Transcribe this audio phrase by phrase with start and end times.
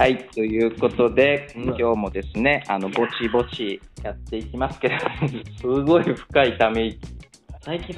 [0.00, 4.96] はい、ということで、うん今日もですね、あの、ぼちぼちやっていきますけど、
[5.60, 6.98] すごい深いため息。
[7.60, 7.94] 最近、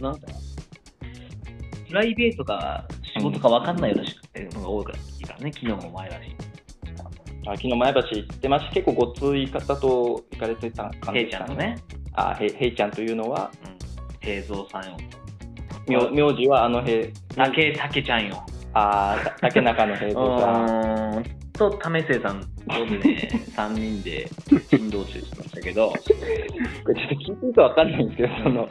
[0.00, 0.28] なんだ
[1.88, 2.86] プライベートか
[3.16, 6.36] 仕事か分かんないようなのが多いからいいからね、昨日も前だし。
[7.48, 11.78] あ昨日前橋行ってまし結構ごつい方と行かれてた感じですかちゃんのね、
[12.12, 13.76] あ、へへいちゃんというのは、うん、
[14.20, 14.96] 平蔵さんよ。
[15.88, 18.46] 名名字はあのへ、竹、竹ちゃんよ。
[18.74, 21.24] あー、た竹中の平う蔵さん。
[21.58, 24.28] と、為末さんとね、 3人で
[24.70, 28.68] 振動中してましたけど、これちょっと聞いてるとわかんないんですけど、その、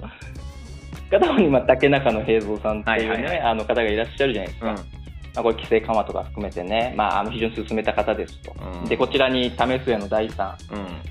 [1.12, 4.72] 片方にまあ竹中の平蔵さんっていうね、はいはいはいあの方がいらっしゃるじゃないですか。
[4.72, 8.56] うんまあ、これ規制緩和とか含めてね、まあ、あの非常に進めた方ですと。
[8.59, 10.54] うんで、こちらに為末の第三、う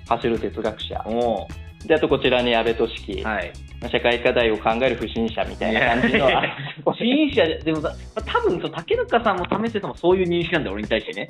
[0.09, 0.97] 走る哲学者。
[0.97, 1.66] ん。
[1.87, 3.53] おで、あとこちらに安倍俊樹、はい。
[3.81, 6.29] まあ社会課題を考える不審者みたいな感じの。
[6.93, 11.29] 不審者で、でもさ、まあ多分そう竹中さんも為末さんもそういう認識なんだよ、俺に対してね。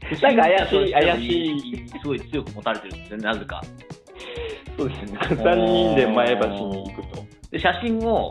[0.22, 3.62] なんか怪しい怪しいすごい強く持たれてるんですよね、なぜか。
[4.76, 5.18] そうですね。
[5.18, 7.24] 3人で前橋に行くと。
[7.50, 8.30] で、写真を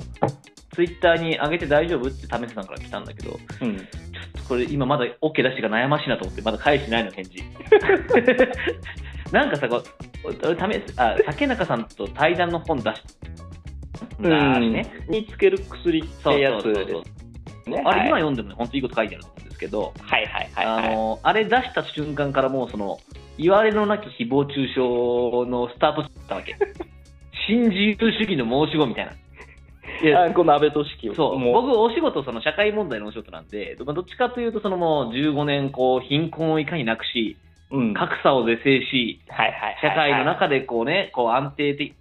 [0.73, 3.77] ツイッターに上げて大丈夫って為末さんから来たんだけど、うん。
[3.77, 7.43] ちょっとこれ今まだ OK 出してが悩ましいなと思って、まだ返してないの、返事。
[9.31, 9.67] なんかさ、
[10.57, 13.01] ため、あ、竹中さんと対談の本出し、
[14.21, 14.85] だしね。
[15.07, 17.11] につける薬ってやつそうそうそうで
[17.63, 17.83] すね。
[17.85, 20.89] あれ、今はい読んでもね、本当いいこと書いてあると思うんですけど、はいはいはいはい。
[20.89, 22.99] あの、あれ出した瞬間からもうその、
[23.37, 26.55] 言われのなき誹謗中傷のスタートしたわけ。
[27.47, 29.13] 新自由主義の申し子みたいな。
[30.01, 37.37] いやあこの安倍俊樹をそう、も僕、お仕事、その社会問題のお仕事なんで、まあどっちかというと、そのもう15年、こう、貧困をいかになくし、
[37.71, 41.95] う、うん、格差を是正し、はいはいはいはい社会の中でこうね、こう安定的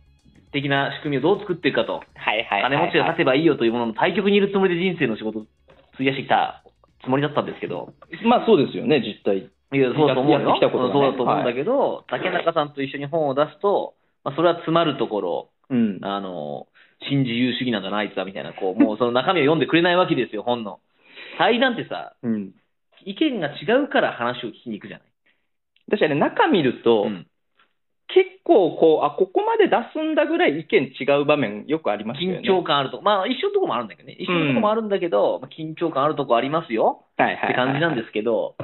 [0.50, 5.46] 的な仕組みをどう作っていくかと、はいはいはいはい金持ちが立てばいいよというものの対極にいるつもりで人生の仕事を
[5.94, 6.64] 費やしてきた
[7.04, 7.92] つもりだったんですけど、
[8.24, 9.50] まあそうですよね、実際。
[9.70, 10.38] いや、そうだと思うよ。
[10.38, 15.98] ねそうだと思うんだけど、竹中さんと一緒に本を出すと、まあ、それは詰まるところ、うん。
[16.02, 16.66] あの、
[17.08, 20.80] 新自由主義なんだな、あいつは、みたいな、こう、もう その中身を読んでくれないわけですよ、本の。
[21.36, 22.52] 対談ってさ、うん。
[23.04, 25.07] 意見が違うから話を聞きに行くじゃない。
[25.90, 27.26] 確かに中見ると、うん。
[28.10, 32.40] 結構こう、あ、ここまで出すんだぐらい意見違う場面よくありますよね。
[32.40, 37.04] 緊張感あるとこ、まあ一緒のとこもあるんだけどね、一緒のとこもあるんだけど、まあ緊張感あるとこありますよ。
[37.18, 38.54] はいはいはいって感じなんですけど、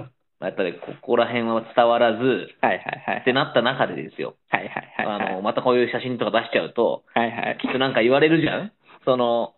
[0.41, 3.21] まあやっぱりここら辺は伝わらず、はいはいはい。
[3.21, 5.31] ってなった中でですよ、はいはいはいはい。
[5.31, 7.59] あの、またこういう写真とか出しちゃうと、はいはい。
[7.61, 8.73] きっとなんか言われるじゃん？
[9.05, 9.53] その、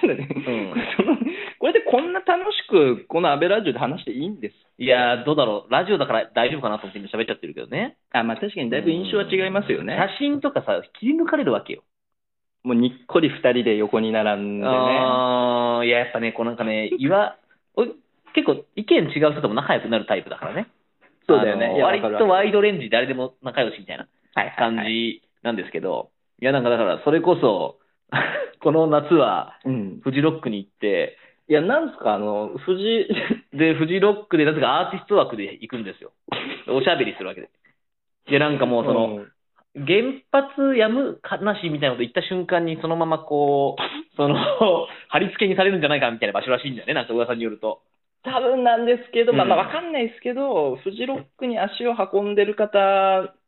[0.00, 0.74] ちょっとね、うん。
[0.98, 1.16] その
[1.58, 7.98] これでこんな楽しく、この安倍ラジオで話していいんですいやー、どうだろう、ラジオだから大丈夫かなと思って今喋っちゃってるけどね。
[8.12, 9.94] あ、まあ確かにだいぶ印象は違いますよね。
[10.18, 11.82] 写真とかさ、切り抜かれるわけよ。
[12.64, 14.70] もうにっこり二人で横に並んでね。
[14.72, 17.36] あーいや、やっぱね、こうなんかね、いわ、
[17.74, 17.90] 俺
[18.34, 20.66] 結構意見違う人とも仲良くなるタイプだからね。
[21.28, 24.08] そうだよね割とワイドレンジ誰でも仲良しみたいな
[24.56, 25.20] 感はい。
[25.20, 26.10] じなんですけど、
[26.40, 27.78] いや、なんかだから、それこそ、
[28.62, 30.00] この夏は、うん。
[30.02, 31.16] フジロックに行って、
[31.50, 33.08] いや、なんすか、あの、藤、
[33.52, 36.12] で、フジロックで、なぜかアーティスト枠で行くんですよ。
[36.68, 37.50] おしゃべりするわけで。
[38.28, 39.32] で、なんかもうその、うん
[39.72, 43.82] 原発やむかなしみたいなこと言った瞬間に、そのままこう、
[44.16, 44.36] その、
[45.06, 47.80] 貼り付けにされるんじゃないかみたいな場所らしいんだよね、なんか噂によると。
[48.24, 52.80] 多分なんですけど、まあ、うんまあ、わかんないですけど、フジロックに足を運んでる方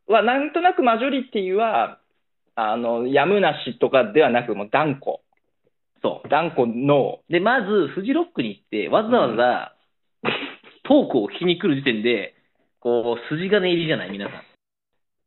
[0.07, 1.99] は、なんとなくマジョリティは、
[2.55, 5.19] あの、やむなしとかではなく、もう断固。
[6.03, 6.29] そう。
[6.29, 9.75] 断固の、で、まず、フジロックに行って、わざわざ、
[10.83, 12.35] トークを聞きに来る時点で、
[12.79, 14.43] こう、筋金入りじゃない、皆さん。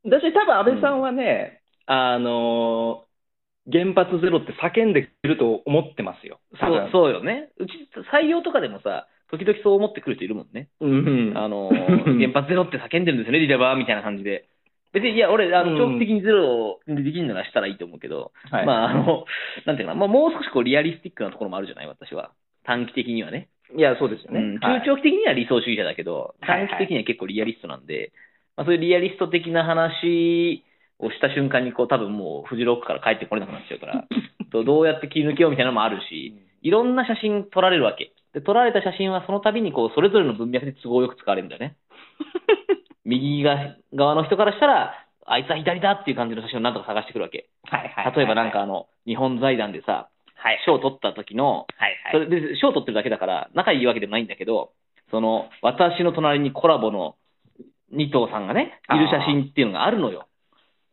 [0.05, 3.05] 私多分安倍さんはね、あの、
[3.73, 6.39] 原発ゼロって叫んでくると思ってますよ。
[6.61, 7.51] そう、そうよね。
[7.57, 7.73] うち、
[8.13, 10.69] 採用とかでもさ、時々そう思ってくる人いるもんね。
[10.81, 11.33] うん。
[11.35, 14.49] あの、原発ゼロって叫んでるんですよね、リレバーみたいな感じで。
[14.97, 19.27] 別に、いや、俺、あの、うん長期的にゼロでできるならしたらいいと思うけど、はいまあ、あの、
[19.67, 22.31] なんていうかな、まあ、もう少しこう、リアリスティックなところもあるじゃない、私は。
[22.65, 23.49] 短期的にはね。
[23.77, 24.41] いや、そうですよね。
[24.41, 28.13] うん、はい中長期的には理想主義者だけど、はいはい短期的には結構リアリストなんで、
[28.57, 30.65] まあ、そういうリアリスト的な話
[30.99, 34.05] をした瞬間に、こう、多分もう、フジロックから帰ってこれなくなっちゃうから、
[34.51, 38.13] とどうやって切り抜けようみたいなのもあるし、いろんな写真撮られるわけ。
[38.33, 41.77] で、撮られた写真はその度に、こう、それぞれの文脈で都合よく使われるんだよね。
[43.07, 44.95] 右側の人からしたら、
[45.27, 47.49] あいつは左だっていう感じの写真をなんとか探してくるわけ。
[47.65, 48.17] はいはい。
[48.17, 50.09] 例えばなんかあの、日本財団でさ、
[50.65, 54.71] 賞を取った時の、はいそれで、賞を取ってるだけだから、仲いいわけでもないんだけど、
[55.11, 57.17] その、私の隣にコラボの
[57.91, 60.27] 二頭さんがね、いる写真っていうのがあるのよ。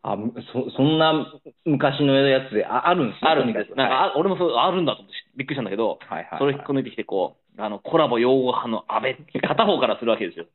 [0.05, 0.17] あ
[0.51, 1.13] そそんな
[1.63, 3.73] 昔のやつでああるんですねあるんです。
[3.73, 10.45] なんか、はあ俺もそう、あるんだと思ってびっくりしたんだけど、いはいはいそれを引っこ抜いてきて、こう、あの、コラボ擁護派の安倍、片方からするわけですよ。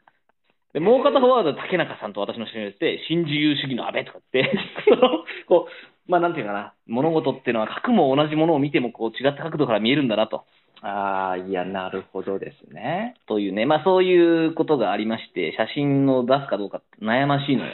[0.72, 4.52] で、もう片方は竹中さんと私の親友で、新自由主義の安倍とかって、
[4.88, 10.44] その、こう、まあなんていうかな、物事っていうのは角も同じものを見てもこう違った角度から見えるんだなと。
[10.80, 13.14] ああ、いや、なるほどですね。
[13.26, 17.72] というね、まあそういうことがありまして、写真を出すかどうか悩ましいのよ。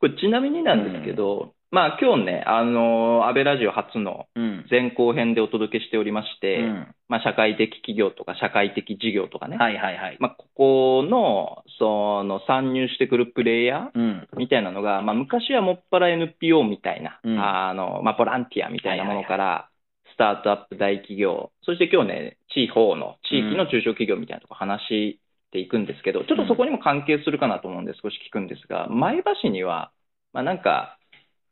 [0.00, 4.66] これちなみになんですけど、まあ今日ね、あの、安倍ラジオ初のうん。
[4.70, 10.16] 前後編でお届けしておりまして、うんまあ社会的企業とか社会的事業とかね、はいはいはい。
[10.18, 14.28] まあここの、その参入してくるプレイヤー、うん。
[14.36, 17.38] みたいなのが、まあ、昔はもっぱら NPO みたいな、うん。
[17.38, 19.68] あのまあ、ボランティアみたいなものから、
[20.12, 25.20] スタートアップ大企業、そして今日ね、地方の、地域の中小企業みたいなとこ話し
[25.52, 29.92] ていくんですけど、ちょっとそこにも関係するかなと思うんで少し聞くんですが、前橋市には、
[30.32, 30.98] まあ、なんか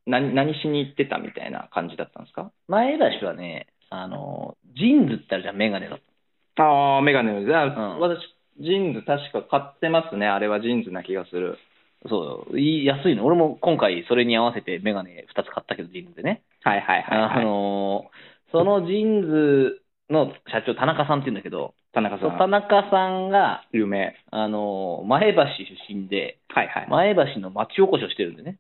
[0.06, 2.50] 何、何しに行ってたみたいな感じだったんですか？
[2.69, 5.99] 前橋はね、あの、 JINSってあるじゃん、メガネの。
[6.56, 8.00] ああ、メガネの、じゃあ、うん。
[8.00, 8.20] 私、
[8.58, 10.27] JINS確か買ってますね。
[10.27, 11.59] あれは JINSな気がする。
[12.09, 13.25] そう、いい安いの。
[13.25, 16.43] 俺も今回それに合わせてメガネ2つ買ったけど、 JINSでね。
[16.62, 17.47] はいはいはい、あはい。
[17.47, 24.15] のーその JINSの社長、田中さんって言うんだけど、田中さそう田ん、中さんが、有名。
[24.31, 25.43] あのー前橋
[25.89, 26.89] 出身で、はいはい。
[26.89, 28.59] 前橋の町おこしをしてるんでね。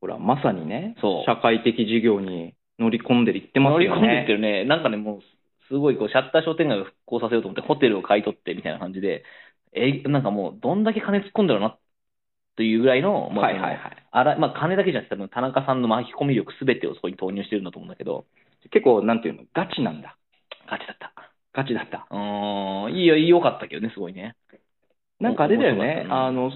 [0.00, 4.00] ほら、まさにね、そう社会的事業に乗り込んでいってますよね。
[4.00, 4.64] 乗り込んでってるね。
[4.64, 5.20] なんかね、もう、
[5.68, 9.24] すごいこう、シャッター商店街を復興させようと思って、ホテルを買い取ってみたいな感じで、
[9.72, 11.78] え、なんかもう、どんだけ金突っ込んだろうな、
[12.56, 14.06] というぐらいの、まあはいはいはい。
[14.10, 18.26] あら、まあ、金だけじゃなくて、多分田中さんの巻き込み力すべてをそこに投入してるんだと思うんだけど、
[18.70, 20.16] 結構、なんていうの、ガチなんだ。
[20.68, 21.12] ガチだった。
[21.52, 22.06] ガチだった。
[22.10, 24.36] うーん、いいよ、良かったけどね、すごいね。
[25.20, 26.50] なんかあれだよね面白かっ、たなあの、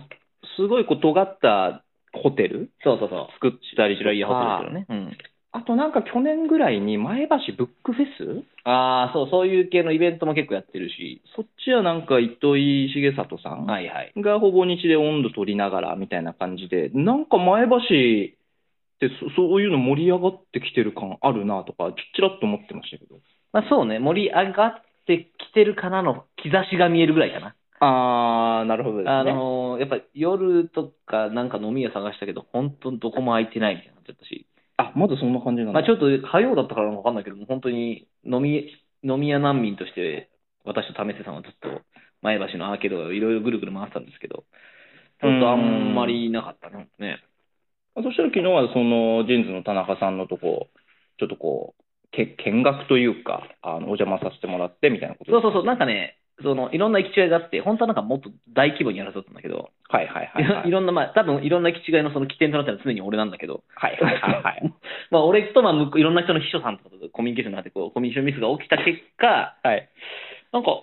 [0.56, 3.32] すごいこう尖ったホテルそうそうそう。
[3.34, 4.86] 作ったり白いホテルね。
[4.88, 5.16] うん。
[5.52, 11.22] あとなんか去年ぐらいに前橋ブックフェスああ、そう、そういう系のイベントも結構やってるし。
[11.34, 14.12] そっちはなんか糸井重里さんはいはい。
[14.16, 17.80] がほぼ日で温度取りながらみたいな感じで、なんか前橋っ
[19.00, 23.16] てそそういうの盛り上がってきてる感あるなとか、ちらっと思ってましたけど。
[23.52, 27.54] まあそうね、盛り上がってきてるかなの兆しが見えるぐらいかな。
[27.80, 29.12] あー、なるほどですね。
[29.12, 34.46] あのーやっぱ夜とかなんか飲み屋探したけど、本当どこも空いてないみたいになっちゃったし。
[34.80, 35.80] あ、まだそんな感じなんだ。
[35.80, 38.70] まあちょっと火曜だったからわかんないけど、本当に飲み、
[39.02, 40.30] 飲み屋難民として、
[40.64, 41.68] 私と為末さんはずっと
[42.22, 44.44] 前橋のアーケードをいろいろぐるぐる回ってたんですけど、
[45.20, 46.88] ちょっとあんまりなかったね。
[46.98, 47.22] ね
[47.96, 50.68] そしたら昨日はそのジーンズの田中さんのとこ、
[51.18, 51.82] ちょっとこう、
[52.12, 60.68] け見学というか、あのお邪魔させてもらってみたいなことそうそうそう、なんかね、そのいろんな行き違いがあって、本当はなんかもっと大規模にやらせたんだけど、はいはいはいはい。
[60.68, 64.72] いろんな、まあ、多分いろんな行き違いのその起点となったのは常に俺なんだけど、はいはいはいはい。
[65.10, 69.88] まあ、俺とまあいろんな人の秘書さんとかとコミュニケーションがあってこう、コミュニケーションミスが起きた結果、はい。
[70.52, 70.82] なんか、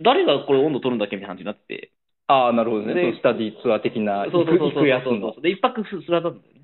[0.00, 1.90] 誰がこれ温度取るんだっけみたいな感じになって、
[2.28, 3.14] ああ、なるほどね。
[3.14, 5.40] スタディツアー的な、そうそうそうそう行くやつの。
[5.40, 6.62] で、一泊するはずだったんだよね。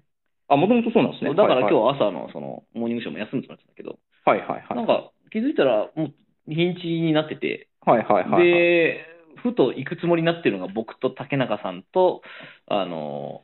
[0.48, 1.34] あ、もともとそうなんですね。
[1.34, 4.76] だから今はい日朝のその、モーニングショーも休むつもりだったんだけど、はいはいはい。
[4.76, 6.14] なんか気づいたらもう
[6.48, 8.44] 日にちになってて、はいはいはいはい。
[8.44, 9.06] で、
[9.42, 12.22] ふと行くつもりになってるのが僕と竹中さんと、
[12.66, 13.42] あの、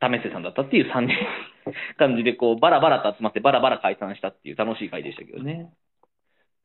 [0.00, 1.16] 為末さんだったっていう3人
[1.98, 5.70] 感じで、こう、バラバラと集まってバラバラ解散したっていう楽しい会でしたけどね。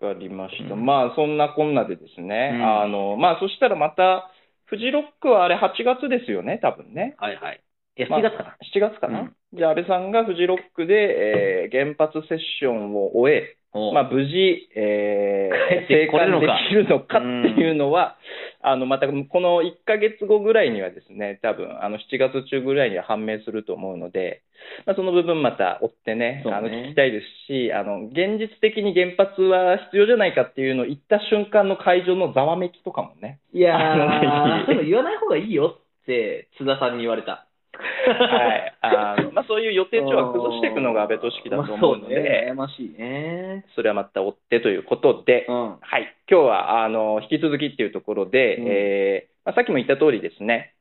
[0.01, 0.73] わかりました。
[0.73, 4.29] うんまあ、そんなこんなでですね、うんあの、まあ、そしたらまた、
[4.65, 7.15] フジロックはあれ8月ですよね、多分ね。
[7.17, 7.61] はいはい。
[7.97, 8.57] いや、まあ7月かな。
[8.61, 9.19] 7月かな。
[9.21, 13.55] うんじゃあ、安倍さんがフジロックで、えー原発セッションを終え、
[13.93, 16.47] まあ、無事、え帰ー、ってこれるのか。
[16.47, 18.17] 生還できるのかっていうのは、
[18.61, 24.43] あの、また、この1ヶ月後ぐらいにはですね、多分、あの、7月中ぐらいには判明すると思うので、
[24.85, 26.43] まあ、その部分また追ってね、ね。
[26.45, 37.47] あの、聞きたいですし、あの、現実的に原発は必要じゃないかっていうのを言った瞬間の会場のざわめきとかもね、いやー、 でも言わない方がいいよって、津田さんに言われた。
[37.79, 38.77] はい。
[38.81, 43.65] あの、 まあ、そういう予定調は崩していくのが安倍俊樹だと思うので、まあそうね、悩ましいね。
[43.75, 45.77] それはまた追ってということで、うん。
[45.81, 50.73] はい、今日はあの引き続きっていうところで、うんえーまあ、さっきも言った通りですね、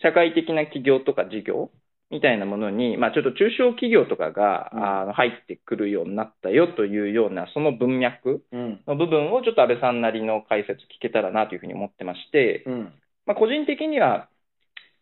[0.00, 1.70] 社会的な企業とか事業
[2.10, 8.80] みたいなものに、まあ、ちょっと中小企業とかが、うんあの入ってくるようになったよというような、その文脈うん。
[8.86, 12.92] の部分をちょっと安倍さんなりの解説聞けたらなというふうに思ってまして、うん。
[13.26, 14.28] まあ、個人的には、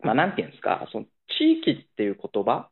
[0.02, 1.06] まあ、なんていうんですか、その
[1.38, 2.68] 地域っていう言葉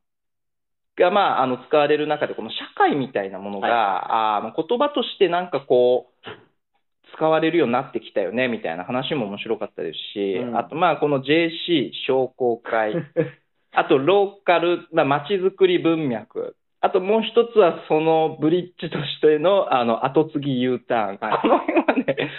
[0.99, 6.29] が、まあ、あの使われる中で、この社会みたいなものが、あの言葉としてなんかこう、
[7.17, 12.95] 使われるようになってきたよねみたいな話も面白かったですし、うんあと、まあ、この JC 商工会、
[13.73, 16.57] あと、ローカル、まあ、街づくり文脈。
[16.81, 21.19] あともう一つは、そのブリッジとしての、あの、後継ぎ U ターン。
[21.19, 22.31] この辺はね、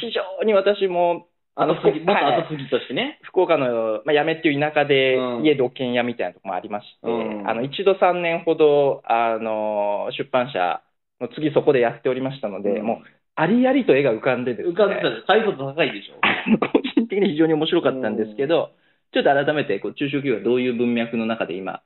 [0.00, 3.18] 非常に私も後継ぎ、元はい後継ぎとしてね。
[3.22, 5.44] 福岡の、まあ、八女っていう田舎でうん。
[5.44, 7.48] 家土建屋みたいなとこもありまして、うん。
[7.48, 10.82] あの一度3年ほどあの出版社
[11.20, 12.86] の次そこでやっておりましたので、うん。
[12.86, 12.98] もう
[13.34, 14.72] ありありと絵が浮かんでですね。
[14.72, 16.20] 浮かんでたら解像度高いでしょ。
[16.72, 18.70] 個人的に非常に面白かったんですけど、
[19.12, 21.82] ちょっと改めてこう中小企業がどういう文脈の中で今、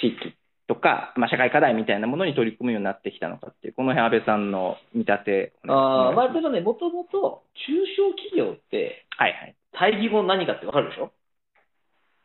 [0.00, 0.34] 地域
[0.66, 9.56] とか、まあ、社会課題みたいなものに取り組むようになってきたのかっていう、この辺、安倍さんの見立ておああ、まあ、願いしますでもね、もともと中小企業って、はいはい。
[9.72, 11.12] 対義語何かってわかるでしょ？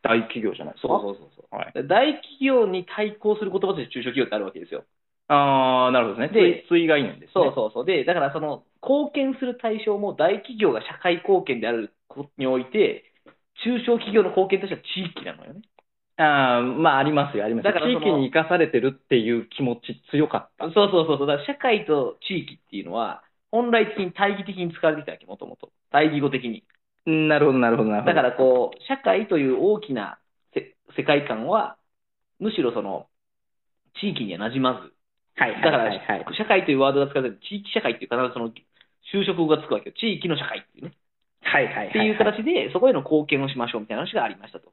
[0.02, 0.88] 大企業じゃないですか。
[0.88, 1.54] そうそうそう。
[1.54, 4.84] はい、で大企業に対抗する言葉として中小企業ってあるわけですよ。
[5.28, 6.40] ああ、なるほどですね。
[6.40, 7.32] で対対概念ですね。
[7.34, 7.84] そうそうそう。
[7.84, 13.04] で、だからその、貢献する対象も大企業が社会貢献であることにおいて、
[13.62, 15.62] 中小企業の貢献としては地域なのよね。
[16.16, 17.72] ああ、まあ、ありますよ、ありますよ。
[17.72, 20.64] だからその地域に生かされてるっていう気持ち強かった。
[20.64, 21.26] そうそうそうそう。
[21.26, 25.70] だから社会と地域っていうのは、本来的に対義的に使われてきたわけ、もともと。
[25.90, 26.64] 対義語的に。
[27.06, 28.14] うんなるほど、なるほど、なるほど。
[28.14, 30.18] だからこう、社会という大きな
[30.54, 31.76] せ世界観は、
[32.38, 33.06] むしろその、
[34.00, 34.92] 地域には馴染まず、
[35.36, 38.50] はい、だから、はいはいはい社会というワードが使われて地域社会っていう必ずその、
[39.12, 39.94] 就職語がつくわけよ。
[39.98, 40.94] 地域の社会っていうね。
[41.42, 41.88] はいはい。
[41.88, 44.72] っていう形で、そこへの貢献をしましょうみたいな話がありましたと。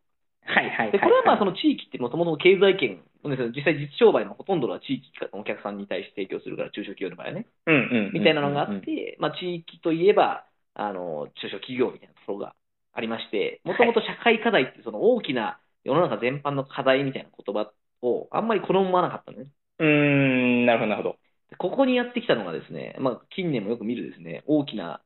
[0.50, 0.92] はいはい。
[0.92, 7.46] で、これはまあその地域ってもともと経済圏、実際実商売のほとんどは地域のお客さんに対して提供するから、中小企業の場合はね。
[7.68, 12.56] うんうんみたいなのがあって、まあ地域といえば、あの、中小企業みたいなところが
[12.94, 19.52] ありまして、もともと社会課題ってその大きな世の中全般の課題みたいな言葉をあんまり好まなかったのね。
[19.80, 21.16] うーん、なるほど、なるほど。
[21.52, 25.02] でここにやってきたのがですね、まあ近年もよく見るですね、大きな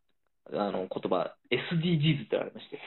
[0.51, 2.79] あの言葉、SDGs ってありまして、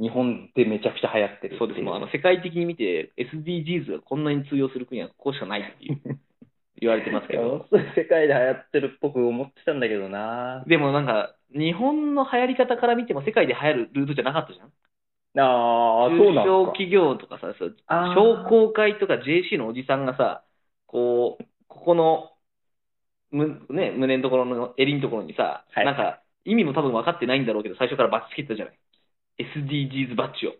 [0.00, 6.00] 日本でめちゃくちゃ流行ってるそうです、もうあの世界的に見て SDGs がこんなに通用する国はここしかないっていう
[6.80, 14.72] 言われてますけど、世界で流行ってるっぽく思ってたんだけどなでもなんか、日本の流行り方から見ても世界で流行るルートじゃなかったじゃん。
[15.40, 16.42] ああ、そう中なんですか。
[16.44, 17.54] 小企業とかさ、
[18.14, 20.44] 商工会とか JC のおじさんがさ、
[20.86, 22.30] こう、ここの、
[23.30, 28.78] むね、胸のところの襟のところにさ、はいなんか、意味も多分分かってないんだろうけど、最初からバッチつけてたじゃない。
[29.38, 30.54] SDGs バッジを。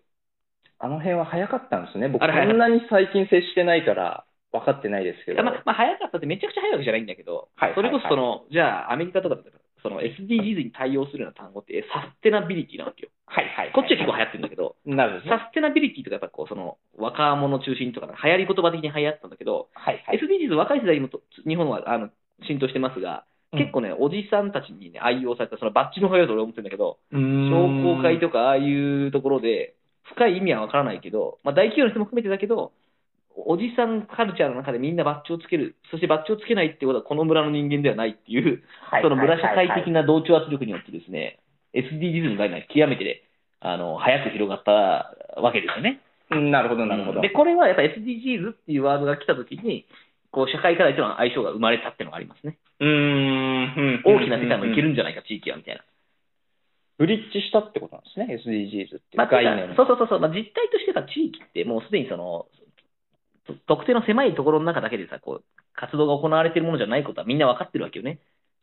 [0.78, 2.08] あの辺は早かったんですね。
[2.08, 5.42] 僕、あれ早かったそんなに最近接してないから分かってないですけど。
[5.42, 13.10] まあ、まあ、早かったってめちゃくちゃ早いわけじゃないんだけど、はいそれこそその、じゃあアメリカとかだったら、その SDGs に対応するような単語ってサステナビリティなわけよ。
[13.26, 13.72] はいはい。
[13.72, 15.30] こっちは結構流行ってるんだけど、なるほどね。
[15.30, 20.18] サステナビリティとかやっぱこう、その、若者中心とか、流行り言葉的に流行ってたんだけど、はいはい。
[20.18, 22.10] SDGs 若い世代にもと日本はあの
[22.46, 29.74] 浸透してますが、結構ね、おじさんたちにね、愛用された、そのバッジの方だと俺は思ってるんだけど、うん、商工会とかああいうところで、
[30.14, 32.72] 深い意味はわからないけど、まあ大企業の人も含めてだけど、
[33.46, 40.02] おじさんカルチャーの中でみんなバッジをつける、そしてバッジをつけないってことはこの村の人間ではないっていう、はいその村社会的な。
[40.02, 41.38] な同調圧力によってですね、
[41.74, 43.24] SDGs の概念が極めて、
[43.60, 44.72] あの、早く広がった
[45.40, 46.00] わけですよね。
[46.30, 47.20] うんなるほど、なるほど。
[47.20, 49.86] で、これはやっぱ SDGs っていうワードが来たときに、
[50.30, 52.58] こう、社会課題とのは相性が生まれたっていうのがありますね。
[52.80, 55.84] うーんうん大きな世界もいけるうんんじゃないか、地域は、みたいな。
[56.98, 59.76] ブリッジしたってことなんですね、SDGs っていうまあ。
[59.76, 62.46] そうそうそうそう、まあ、実態としてさ、地域ってもうすでにその、
[63.46, 65.44] と特定の狭いところの中だけでさ、こう、
[65.74, 67.38] 活動が行われているものじゃないことはみん。
[67.38, 68.18] な分かってるわけよね。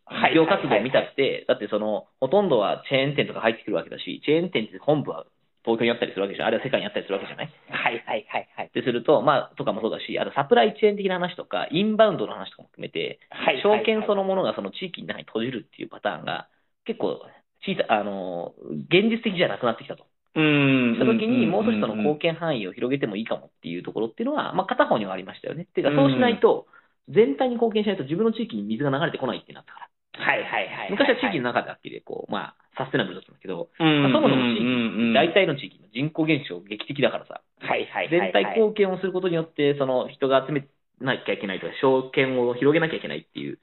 [0.06, 2.50] はい企業活動を見たって、だってその、ほとん。
[2.50, 5.26] どはチェーン店とか入ってくるわけだし、チェーン店って本部は
[5.66, 6.48] 東京にあったりするわけじゃん。
[6.48, 7.50] あるいは世界にあったりするわけじゃない？
[7.70, 8.68] はいはいはいはい。
[8.68, 16.48] ってすると、まあ、とかもそうだし、あとサプライチェーン的な話とか、インバウンドの話とかも含めて、はい証券そのものがその地域の中に閉じるっていうパターンが、
[16.86, 17.20] 結構
[17.66, 18.54] 小さ、あの、
[18.90, 20.06] 現実的じゃなくなってきたと。
[20.36, 20.94] うーん。
[20.96, 25.64] したときに、もう少しその貢貢献範囲を広げてもいいかもっていうところっていうのは、まあ、片方にはありましたよね。
[25.64, 26.68] っていうか、そうしないと、
[27.10, 29.90] 全体に貢献しないと自分の地域に水が流れてこないってなったから。
[30.26, 30.92] はいはいはい。
[30.92, 38.10] 昔は地域の中だけで、こう、まあ、サステナブルだったんだけど、うん、まあそもそも地域域、大体の地域の人口減少劇的だからさ、はいはいはい。
[38.10, 40.68] 全体貢献をすることによって、その人が集め
[41.00, 43.60] なきゃいけないとか、証券を広げなきゃいけないっていう。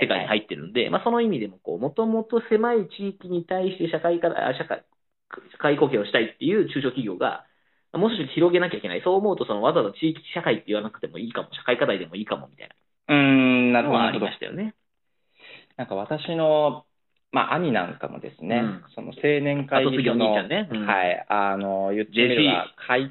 [0.00, 4.82] 世界に入ってるんで、まあ、その意味でも、こう、もともと狭い地域に対して社会から、あ社会、
[5.52, 7.46] 社会貢献をしたいっていう中小企業が、
[7.92, 9.02] もう少し広げなきゃいけない。
[9.04, 14.02] そう思うと、そのわざわざ地域社会って言わなくてもいいかも、社会課題でもいいかもみたいうーん、ななるほど。
[14.02, 14.74] ありましたよね。
[15.76, 16.84] なんか私の、
[17.32, 18.84] まあ、兄なんかもですね、うん。
[18.94, 20.68] その青年会議所の、ね。
[20.70, 20.86] うん。
[20.86, 23.10] はい、あの、言ってみれば会、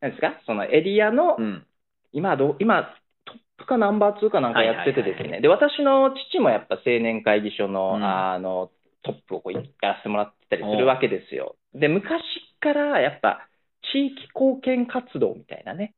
[0.00, 1.66] なんですか、そのエリアの、うん。
[2.12, 2.94] 今どう、今、
[3.24, 8.04] トップかナンバー2かなんかやっててですはいはいはいね、で、私の父もやっぱ青年会議所の、うん。
[8.04, 8.70] あの、
[9.02, 11.56] トップをこうやらせてもらってたりするわけですよ。
[11.74, 12.20] で、昔
[12.60, 13.48] からやっぱ、
[13.92, 15.94] 地域貢献活動みたいなね、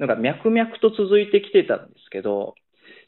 [0.00, 2.54] のが脈々と続いてきてたんですけど、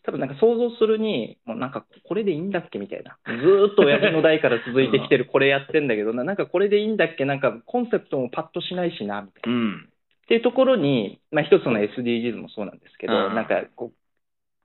[0.04, 3.18] 多分なんか想像するに、もうなんかこれでいいんだっけみたいな。
[3.26, 7.24] ずーっと親父の代から続いてきてるこれやってんだけどな、なんかこれでいいんだっけ？
[7.24, 9.58] なんかコンセプトもパッとしないしな、みたいな。
[9.58, 9.88] うん。
[10.24, 13.96] っていうところに、まあ一つの SDGs もそうなんですけど、うんなんかこう、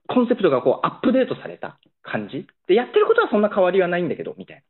[0.06, 4.62] コンセプトがこうアップデートされた感じで、やってることはそんな変わりはないんだけど、みたい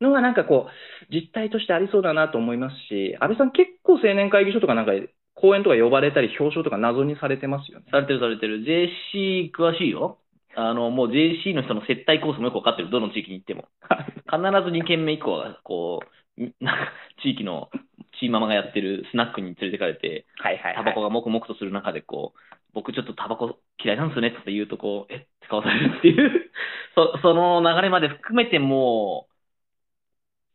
[0.00, 4.92] なのがなんかこう、実態としてありそうだなと思いますし、安倍さん結構青年会議所とかなんか
[5.40, 7.86] 講演とか呼ばれたり表彰とか謎にされてますよね。
[7.90, 8.62] されてるされてる。
[8.62, 10.18] JC 詳しいよ。
[10.54, 12.90] あの、もう JC の人の接待コースもよくわかってる。
[12.90, 13.68] どの地域に行っても。
[14.30, 16.00] 必ず2軒目以降は、こ
[16.36, 16.92] う、んなんか、
[17.22, 17.70] 地域の
[18.18, 22.38] チーママがやってるスナックに連れてかれて、はいはい、タバコがもくもくとする中で、こう、
[22.72, 26.50] 僕ちょっとタバコ嫌いなんですよねって言うと、こう、えって顔されるっていう、
[26.94, 29.28] そその流れまで含めても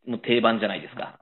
[0.06, 1.20] う、もう定番じゃないですか。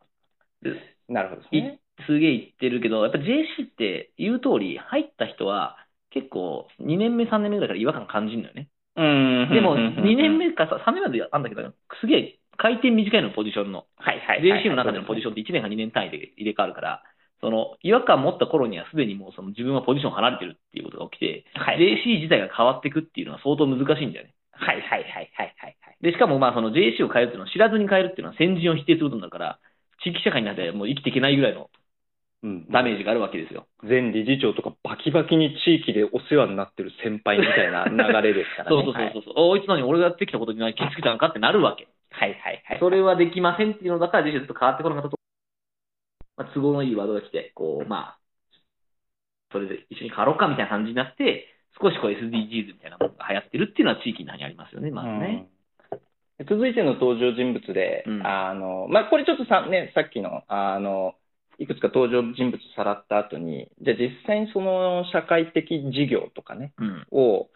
[0.61, 0.71] で
[1.07, 1.79] なるほどね。
[2.07, 5.77] すげえ言ってるけど、やっぱ JC って言う通り、入った人は
[6.09, 8.69] 結構2年目、3年目ぐらいから違和感感じるのよね。
[8.95, 11.61] うんでも2年目かさ3年目まであんだけど、
[11.99, 13.85] すげえ回転短いのポジションの。
[13.97, 17.03] はいはいはいはい JC の中でのポジションって1年か2年単位で入れ替わるから、
[17.41, 24.33] その違和感持った頃にはすでにもうその自分はポジション離れてるっていうことが起きて、はい JC 自体が変わっていくっていうのは相当難しいんだよね。
[24.51, 25.97] はいはいはいはいはいはい。
[26.01, 29.59] で、しかもまあその JC を変えるっていうのは知らずに変えるっていうのは先人を否定することになるから、
[30.03, 31.69] 地域社会になってもう生きていけないぐらいの
[32.43, 33.67] うんダメージがあるわけですよ。
[33.81, 38.83] 前理事長とかバキバキに地域でお世話になってる先輩みたいな流れですからね。
[38.83, 39.33] そうそうそうそう。
[39.35, 41.87] おいつ何俺がやってきたことにない気づけたのかってなるわけ。
[42.11, 42.79] はいはいはい。
[42.79, 45.17] それはできませんっていうのだから、実はちょっと変わってこなかったと。
[46.35, 48.17] まあ、都合のいいワードが来て、こう、まあ、
[49.51, 51.47] それで一緒に変わろうかみたいな感じになって、
[51.79, 55.47] 少しこう SDGs みたいなものが流行ってるっていうのは地域の中にありますよね、まずね。
[55.47, 55.53] うん
[56.49, 61.13] 続いての登場人物で、うんあの、まあ、これちょっとさ、ね、さっきの、あの、
[61.59, 67.07] いくつか登場人物さらった後に、じゃあ実際にその社会的事業とかね、うん。
[67.11, 67.49] を、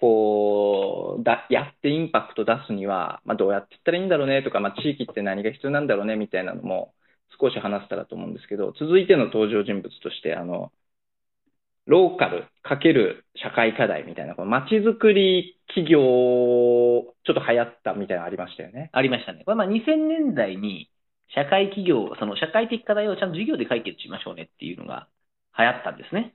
[0.00, 6.92] こう、だ、やってインパクト出すには、まあ、どうやっていったらいいんだろうねとか、まあ、地域って何が必要なんだろうねみたいなのも
[7.40, 10.72] 少し話せたらと思うんですけど、続いての登場人物として、あの、
[11.86, 18.90] ローカルかける社会課題みたいな、この街づくり企業、ちょっと流行ったみたいなのありましたよね。
[18.92, 19.44] ありましたね。
[19.44, 20.90] これまあ2000年代に
[21.34, 25.08] 社会企業、その社会的課題をちゃんと授業で解決しましょうねっていうのが
[25.58, 26.34] 流行ったんですね。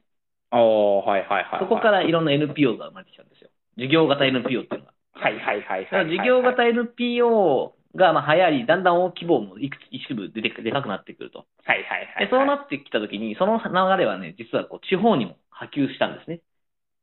[0.51, 1.59] ああ、はいはいはい、はい。
[1.59, 3.49] そこからいろんな NPO が生まれてきたんですよ。
[3.77, 4.93] 事業型 NPO っていうのが。
[5.13, 11.45] はいはいはいはい、だから事業型 NPO がまあ流行り、だんだん大規模もいくつ一部でででかくなってくると。
[11.63, 16.41] はいはいはい、でそうなってきたときに、その流れはね、実はこう地方にも波及したんですね。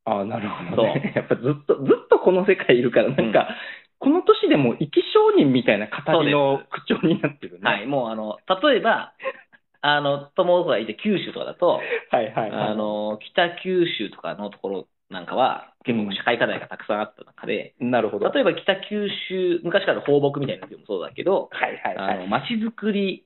[0.05, 1.13] ああ、なるほど、ね。
[1.15, 3.49] やっぱずっと、ずっとこの世界いるから、なんか、
[3.99, 7.61] この年でも生き証人みたいな語りの口調になってるね。
[7.63, 9.15] はい、もうあの、例えば、
[9.81, 11.81] あの、友がいて九州とかだと、
[12.11, 12.69] はいはいはい。
[12.71, 18.31] あの、北九州とかのところなんかは、結構社会課題がたくさんあった中で、なるほど。
[18.31, 22.19] 例えば北九州、昔から放牧みたいなのもそうだけど、はいはいはい。
[22.19, 23.25] あの、街づくり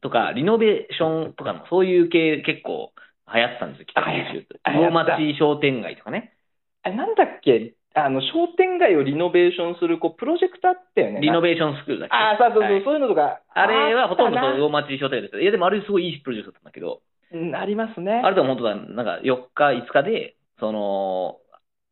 [0.00, 2.92] とか、リノベーションとかの、そういう系結構
[3.32, 4.60] 流行ったんですよ、北九州って。
[4.62, 6.34] はいはい魚町商店街とかね。
[6.82, 11.20] あなんだっけあの、商店街をリノベーションする、こう、プロジェクトあったよね。
[11.20, 12.14] リノベーションスクールだっけ？
[12.14, 13.40] ああ、そうそうそう、はいそういうのとか。
[13.54, 15.40] あれはほとんどあったそう魚町商店街ですよ。
[15.40, 17.00] いや、でもあれすごいいいプロジェクトだったんだけど、
[17.32, 18.20] なうんありますね。
[18.22, 21.38] あれでも本当だ、なんか4日、5日で、その、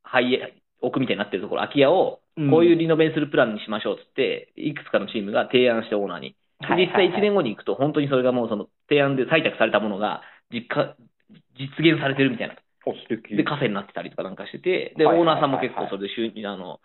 [0.02, 0.34] 廃
[0.82, 6.34] 屋みたいになってるところ、空き家を、うんこういうリノベするプランにしましょうっつって、いくつかのチームが提案してオーナーに。
[6.76, 10.20] 実際1年後に行くと、本当にそれがもうその提案で採択されたものが
[10.52, 10.96] 実家、
[11.56, 12.56] 実現されてるみたいな。
[13.36, 16.80] で、カフェになってたりとかなんかしてて、で、オーナーさんも結構それで収入、あの、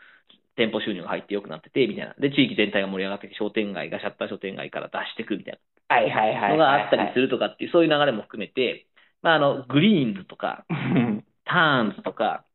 [0.56, 2.14] 店舗収入が入って良くなってて、みたいな。
[2.20, 6.50] で、地域全体が盛り上がってきて、商店街がシャッター商店街から出してくみたいはいはいはいはい。
[6.50, 8.88] なのがあったりするとかっていう、そういう流れも含めて、
[9.22, 11.24] まあ、あの、グリーンズとか、る。
[11.46, 12.46] ターンズとか、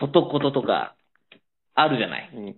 [0.00, 0.94] 外こととか、
[1.74, 2.30] あるじゃない。
[2.34, 2.56] うん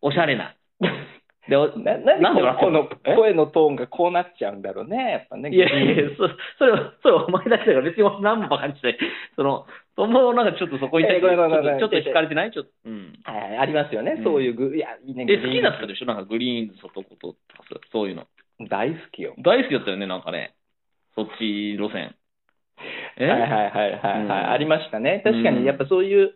[0.00, 0.54] おしゃれな。
[1.48, 2.88] で、おななんでなんでこの？
[3.16, 5.48] 声のトーンがこうなっちゃうんだろうね、やっぱね。
[5.48, 8.98] いやいやそそれは、それはお前だけだから別に俺何もバカにしてない。
[9.34, 12.52] その、友なんかちょっとそこに対してちょっと惹かれてない？
[12.52, 13.14] ちょっと、うん。
[13.24, 15.24] ありますよね、うんそういうグ、いや、いいね。
[15.28, 16.06] え、好きだったでしょ？
[16.06, 18.26] なんかグリーンズ、外こととかさそういうの。
[18.68, 19.34] 大好きよ。
[19.38, 20.54] 大好きだったよね、なんかね。
[21.14, 22.14] そっち路線。
[23.16, 23.26] え？
[23.26, 25.22] はいはいはいはい、はいうんありましたね。
[25.24, 26.34] 確かうんにやっぱそういう、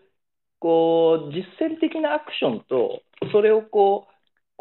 [0.58, 4.11] こう、実践的なアクションと、それをこう、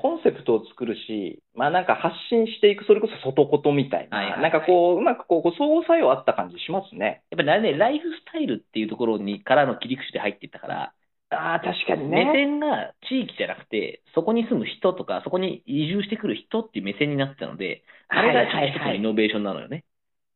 [0.02, 7.24] コンセプトを作るし、まあなんか発信していく、それこそ外ことみたいな、はいはいはいなんかこう、うまくこう、相互作用あった感じしますね。
[7.30, 10.94] やっぱりね、ライフスタイルっていうところにからの切り口で入っていったから、
[11.30, 12.32] ああ、確かに目ね。
[12.34, 19.86] 線が地域じゃなくて、そこに住む人とか、そこに移住してくる人っていう目線になってたので、あれがはいはいはい一つのイノベーションなのよね。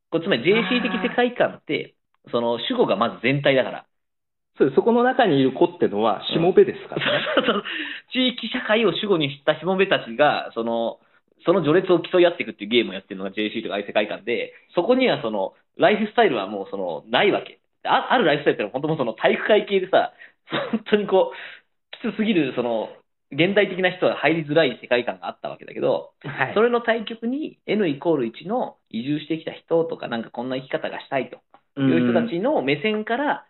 [0.10, 1.96] これつまり JC 的世界観って、
[2.32, 3.86] その主語がまず全体だから。
[4.58, 7.26] そうそこの中にいる子ってのは、しもべですからね。
[7.36, 7.62] その
[8.14, 11.00] 地域社会を主語にしたしもべたちが、その、
[11.46, 17.60] その序列を競い合っていくっていうゲームをやってるのが JC とかああいう世界観で、そこにはその、ライフスタイルはもうその、ないわけ。
[17.84, 20.14] ああるライフスタイルってのは本当もうその体育会系でさ、
[20.72, 22.90] 本当にこう、きつすぎる、その、
[23.32, 33.46] 現代的な人は入りづらい世界観があったわけだけど、はいそれの対極に N イコール1の移住してきた人とか、なんかこんな生き方がしたいという人たちの目線から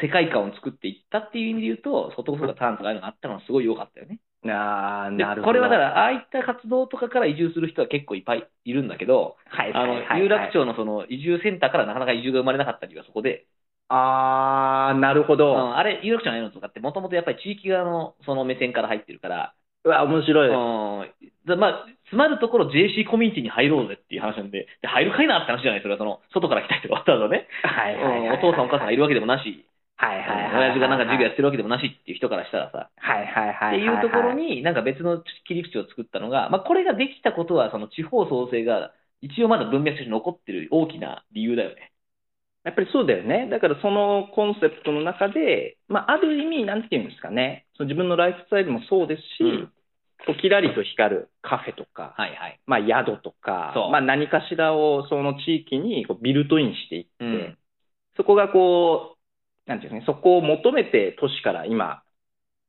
[0.00, 4.18] 世界観を作っていったっていう意味で言うと、外こそがターンとかああいうのがあったのはすごい良かったよね。
[4.44, 5.46] う んあなるほど。
[5.46, 13.46] これはだから、ああいった活動とかから移住する人は結構いっぱいいるんだけど、はいあのはいはいはい有楽町のその移住センターからなかなか移住が生まれなかった理由はそこで、
[13.88, 15.54] あー、なるほど。
[15.54, 20.48] うんあれ、有楽町ののとかって、もともとやっぱり地域側のその目線から入ってるから、うわ、面白い。
[20.48, 21.10] うん
[21.46, 29.64] だまあ、つまるところ JC コミュニティに入ろうぜっていう話なんで、で入るかいなって話じゃない、それはその外から来た人がわざわざね、はいはいお父さんお母さんがいるわけでもなし、
[29.96, 30.70] はいはいはい。
[30.70, 33.78] 親父がなんか授業やってるわけでもなしっていう人からしたらさ、はいはいはい。
[33.78, 41.92] っていうところ、に、なんか別の切り口を作ったのが、まあ、これができたことは、その地方創生が一応まだ文脈として残ってる大きな理由だよね。
[42.64, 43.48] やっぱりそうだよね。
[43.50, 49.72] だからそのコンセプトの中で、まあ、ある意味、なんていうんですかね、その自分のライフスタイルもそうですし、うん
[50.24, 52.58] こうキラリと光るカフェとか、はいはい。
[52.66, 57.58] まあ、宿とかそう、まあ、何かしらをその地域にこうビルトインしていって、うん
[58.16, 59.15] そこがこう、
[59.66, 62.02] なんていうね、そこを求めて都市から今、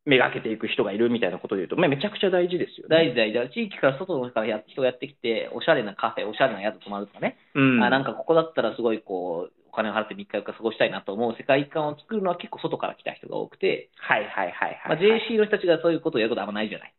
[0.05, 2.95] めがけていく人がいるみたいなことでいうと、まあめちゃくちゃ大事ですよね。
[2.95, 7.83] 大事大事地域から外の方からや人がやってきて、おしゃれなカフェ、おしゃれな宿泊まるとかね、うん。
[7.83, 15.21] あなんかここだったらすごいこう、お金を払って3日4日過ごしたいなと思う世界観を作るのは結構外から来た人が多くて、はいはいはいまあ、はい、はい。
[15.29, 16.93] JC の人たちがそういうことをやることはあんまないじゃない。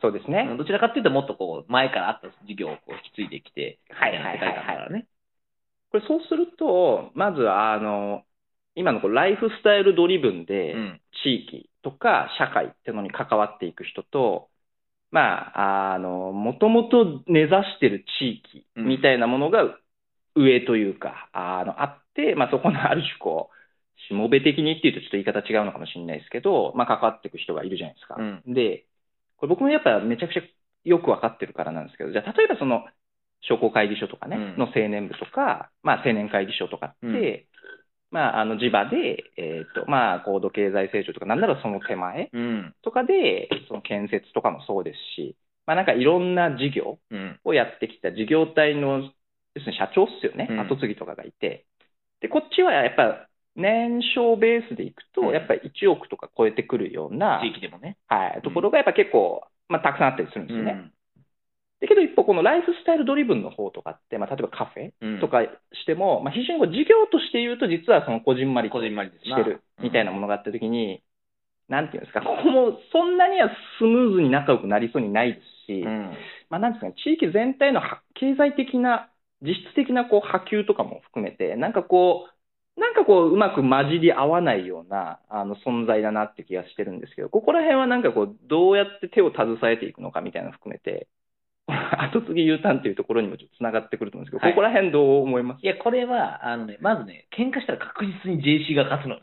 [0.00, 0.48] そうですね。
[0.56, 5.06] どちらかっていうともっとこう、前からあった事業をこう引き継いできて、はいはいはいはい。
[5.90, 8.22] これそうすると、まずあの、
[8.74, 11.00] 今のこうライフスタイルドリブンでうん。
[11.24, 14.48] 地域とか社会っていうのに関わっていく人と、
[15.10, 19.76] まあ、あの、もともと根ざしてる地域みたいなものが
[20.34, 28.16] 上というか、あの、あって、まあそこのある種こう、しもべ的にっていうとちょっと言い方違うのかもしれないですけど、まあ関わっていく人がいるじゃないですか。
[28.18, 28.54] うん。
[28.54, 28.86] で、
[29.36, 30.42] これ僕もやっぱめちゃくちゃ
[30.84, 32.84] よくわかってるからなんですけど、じゃあ例えばその
[33.42, 34.58] 商工会議所とかね、うん。
[34.58, 37.51] の青年部とか、まあ青年会議所とかって、うん
[38.12, 42.74] まああの地場で、えっ、と、まあ高度経済成長とかなんならその手前うん。
[42.82, 45.34] とかで、その建設とかもそうですし、
[45.66, 47.40] まあなんかいろんな事業うん。
[47.44, 49.02] をやってきた事業体の、
[49.54, 51.64] 要するに社長っすよね、うん後継ぎとかがいて、
[52.20, 57.96] で、こっちはやっぱ年商ベースでいくと、うんやっぱり1億とか超えてくるような、地域でもね。
[58.08, 60.92] はい、ところがやっぱ結構、まあ、たくさんあったりするんですよね。
[61.80, 71.02] けど一方、このライフスタイルドリブンの方とかって、まあ、例えばカフェうんとかしても、まあ、非常にこう事業として言うと、実はそのこじんまりしてるみたいなものがあったときに、
[71.68, 76.16] なんていうんですか、ここもそんなにはスムーズに仲良くなりそうにないですし、うん。
[76.48, 79.10] まあ、なんですかね、地域全体のは経済的な、
[79.42, 91.06] 実質的なこう波及とかも含めて、なんかこう、なんかこう、うまく混じり合わないようなあの存在だなって気がしてるんですけど、ここら辺はなんかこう、どうやって手を携えていくのかみたいなの含めて、
[92.12, 95.64] 後継ぎ U ターンっていうところにもちょっとつながってくると思うんですけど、はいここら辺どう思います？
[95.64, 99.20] いや、これは、あのね、まずね、喧嘩したら確実に JC が勝つのよ。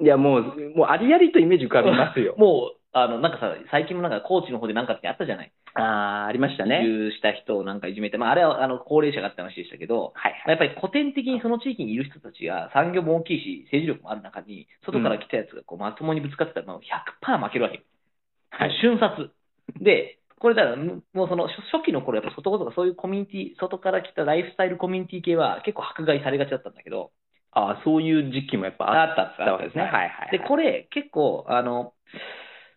[0.00, 0.42] いや、もう、
[0.76, 2.34] もうありありとイメージ浮かびますよ。
[2.38, 5.52] もう、あの、なんかさ、最近もなんか、高知の方でなんかってあったじゃない？
[5.74, 6.82] ああ、ありました移ね。
[6.84, 17.82] 住した人をなんかいじめて、まあ、あれは、あの、高齢者がって話でしたけど、はいやっぱり古典的にその地域にいる人たちが産業も大きいし、政治力もある中に、外から来たやつがこうまともにぶつかってたら、もう100%負けるわけ。
[18.50, 19.30] はい瞬殺。
[19.80, 27.10] で、これだから、もうその初初期の頃、やっぱ外とかそういうコミュニティ、外から来たライフスタイルコミュニティ系は結構迫害されがちだったんだけど、
[27.52, 29.84] ああ、そういう時期もやっぱあっあったたわけですね。
[29.84, 30.30] はいはいはい。
[30.30, 31.94] で、これ結構、あの、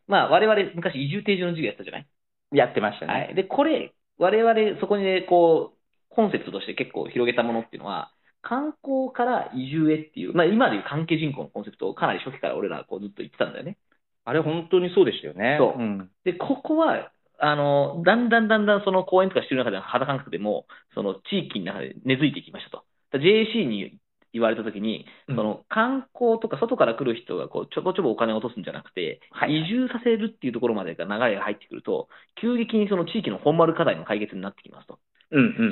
[0.07, 2.07] まあ、我々昔移住定住の授業やったじゃない？
[2.53, 3.13] やってましたね。
[3.13, 3.35] はい。
[3.35, 13.77] で、これ、我々そこにね、こう、コンセプトとして結構広げたものっていうのは、観光から移住へっていう、まあ今でいう関係人口のコンセプトをかなり初期から俺らはこうずっと言ってたんだよね。
[14.23, 15.57] あれ本当にそうでしたよね。
[15.59, 22.83] そうんで、ここは、あの、だんだんだんだんその公園とかしてる中で肌感覚でも、その地域の中で根付いてきましたと。
[23.17, 23.97] JAC に
[24.33, 32.09] 言われたときに、うんその観光とか外から来る人がこうちょこちょこお金を落とすんじゃなくて、はい移住させるっていうところまでが流れが入ってくると、
[32.41, 34.99] 急激にその地域の本丸課題の解決になってきますと。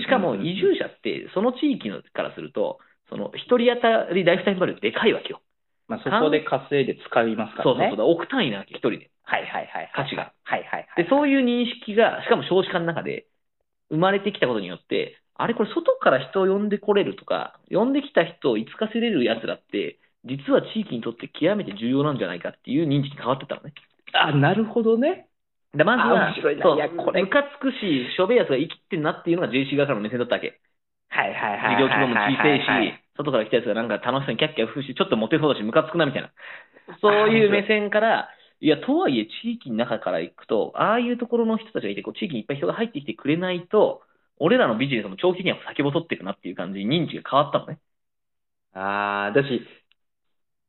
[0.01, 5.41] しかも移住者って、その地域のからすると、その一人当たりライフタイムバリューでかいわけよ。
[5.87, 7.77] まあ、そこで稼いで使いますからね。
[7.79, 9.09] そうそうそう、億単位なわけ、一人で。
[9.23, 9.91] はいはいはい。
[9.95, 10.33] 価値が。
[10.43, 11.03] はいはいはい。
[11.03, 13.27] で、そういう認識が、しかも少子化の中で
[13.89, 23.73] 生まれてきたことによって、あれこれ外から人を呼んでこれるとか、呼んできた人をいつかせれる奴らって、実は地域にとって極めて重要なんじゃないかっていう認知に変わってったのね。
[24.13, 25.27] あ、なるほどね。
[25.73, 27.77] でまずは、そういやこれムカつくし、
[28.15, 30.59] しょべえやつが生きてんなっていうのが JC 側からの目線だったわけ。
[31.09, 36.31] はいはいはい事業規模も小さいし、外から来たやつがなんか楽しそうにキャッキャ吹くし、ちょっとモテそうだし、ムカつくなみたいな。
[37.01, 44.01] そういう目線から、いや、とはいえ地域の中から行くと、ああいうところの人たちがいて、こう地域にいっぱい人が入ってきてくれないと、
[44.39, 47.79] 俺らのビジネスも長期的には先細っていくなっていう感じに認知が変わったのね。
[48.73, 49.61] ああ、だし、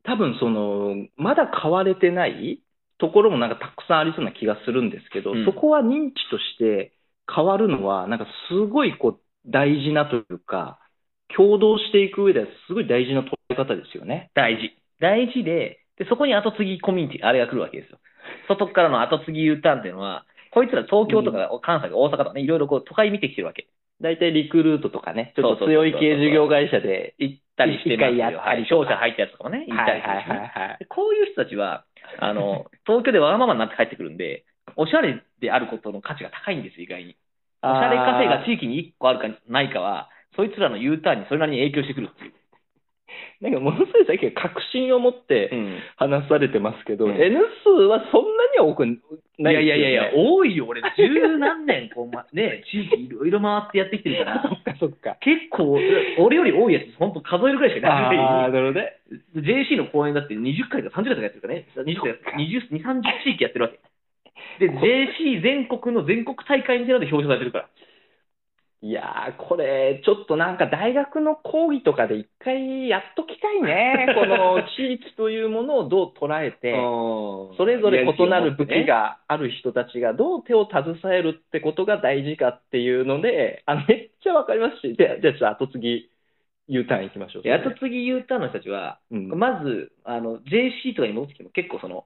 [0.05, 2.63] 多分その、まだ買われてない
[2.99, 6.93] ところもなんかたくさんありそうな気がするんですけど、うんそこは認知として
[7.33, 10.79] 変わるのは、なんかすごいこう大事なというか、
[11.37, 14.31] 共同していく上ではすごい大事な捉え方ですよね。
[14.35, 14.73] 大事。
[15.01, 17.99] 大事で、で、そこに後継ぎコミュニティ、あれが来るわけですよ。
[18.49, 23.69] 外からの後継ぎ U ターンっていうのは、こいつら東京とか関西とか大阪とかね、いろいろこう都会見てきてるわけ。
[24.01, 28.39] 大体リクルートとかね、ちょっと強い系事業会社で行ったりしてますよ。
[28.39, 31.85] はい商社入ったやつとかもね、行ったりしてねはいはいはいはいでこういう人たちは、
[32.21, 34.45] あの、東京でわがままになって帰ってくるんで、
[34.77, 37.17] おしゃれであることの価値が高いんですよ、意外に。
[37.63, 42.33] おしゃれカフェが地域に1個あるかないかは、そいつらの U ターンにそれなりに影響してくるっていう。
[43.43, 45.83] なんかものすごい最近確信を持ってん。
[45.97, 48.99] 話されてますけど、うん N 数はそんなには多くない
[49.39, 49.51] ね。
[49.51, 55.17] いやいやいやいや、多いよ、俺、十何年、こう、ま、 ね、地域いろいろ回ってやってきてるから、そっかそっか。
[55.21, 55.81] 結構、
[56.19, 58.53] 俺より多いやつ、本当数えるぐらいしかああ、ない。
[58.53, 58.93] なるほどね。
[59.37, 63.79] JC の公演だって20回か30回とかやってるからね、20回か、20、2、30地域やってるわけ。
[64.59, 67.69] で、JC 全国の全国大会みたいなので表彰されてるから。
[68.81, 74.07] いやー、これ、ちょっとなんか大学の講義とかで一回やっときたいね。
[74.15, 86.11] この地域というものをどう捉えて、そそれぞれ異なる武器がある人たちがどう手を携えるってことが大事かっていうので、あめっちゃわかりますし、でじゃあちょっと後継ぎ
[86.69, 87.43] U ターン行きましょう。
[87.43, 92.05] で後継ぎ U ターンの人たちは、うんまず、あの、JC とかに戻ってきても結構その、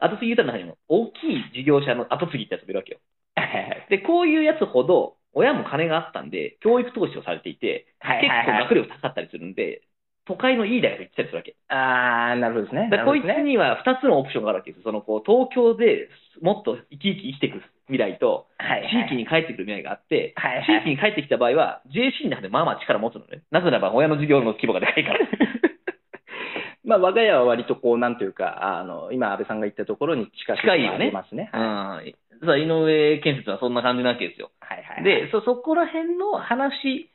[0.00, 3.00] 後継ぎ U ターンの中にも大きい事業者の後継ぎってやつもいるわけよ。
[3.90, 9.82] で、こういうやつほど、親も金があったんで、教育投資をされていて、はい結構はいはい学力高かったりするんで、
[10.26, 11.56] 都会のいい大学行ってたりするわけ。
[11.68, 12.88] あー、なるほどですね。
[12.90, 14.84] だからこいつには2つのオプションがあるわけですよ。
[14.84, 16.08] そのこう東京で
[16.42, 23.42] もっと生き生き生きていく未来と、はいはい地域に帰ってくる未来があって、はいはい地域に帰ってきた場合は、JC の中でまあまあ力持つのね。
[23.50, 25.20] なぜならば親の事業の規模がでかいから。
[26.84, 31.50] まあ、我が家は割とこう、なんというか、あの、今、安倍さんが言ったところに近しい近いよねありますね。
[31.52, 32.27] はいうん。
[32.44, 34.50] さあ井上建設はそんな感じなわけですよ。
[34.60, 35.04] はいはい。
[35.04, 37.10] で、そ、そこら辺の話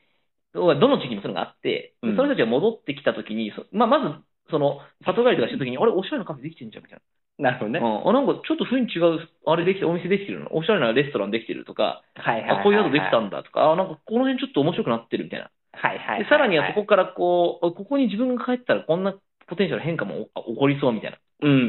[0.54, 4.16] はどの地域にもそういうのがあって、うんその人たちが戻ってきたときに、そまあ、まず、
[4.52, 7.00] その、里帰りとかしたときに、あれ、おしゃれなカフェできてんじゃんみたい
[7.40, 7.80] なるほどね。
[7.80, 7.88] な。
[7.88, 8.10] うん。
[8.10, 10.56] あ、なんかちょっと雰囲気違う、あれできて、お店できてるの？
[10.56, 12.60] おしゃれなレストランできてるとか、はいはいはいはい。
[12.60, 15.50] あ、こういう宿できたんだとか、あ、なんかこの辺ちょっと面白くなってるみたいな。
[15.74, 16.24] はいはいはいはい。
[16.24, 19.16] でさらにはそこからこう、ここに自分が帰ったらこんな
[19.48, 21.18] ポテンシャル変化も起こりそうみたいな。
[21.42, 21.60] うんうんう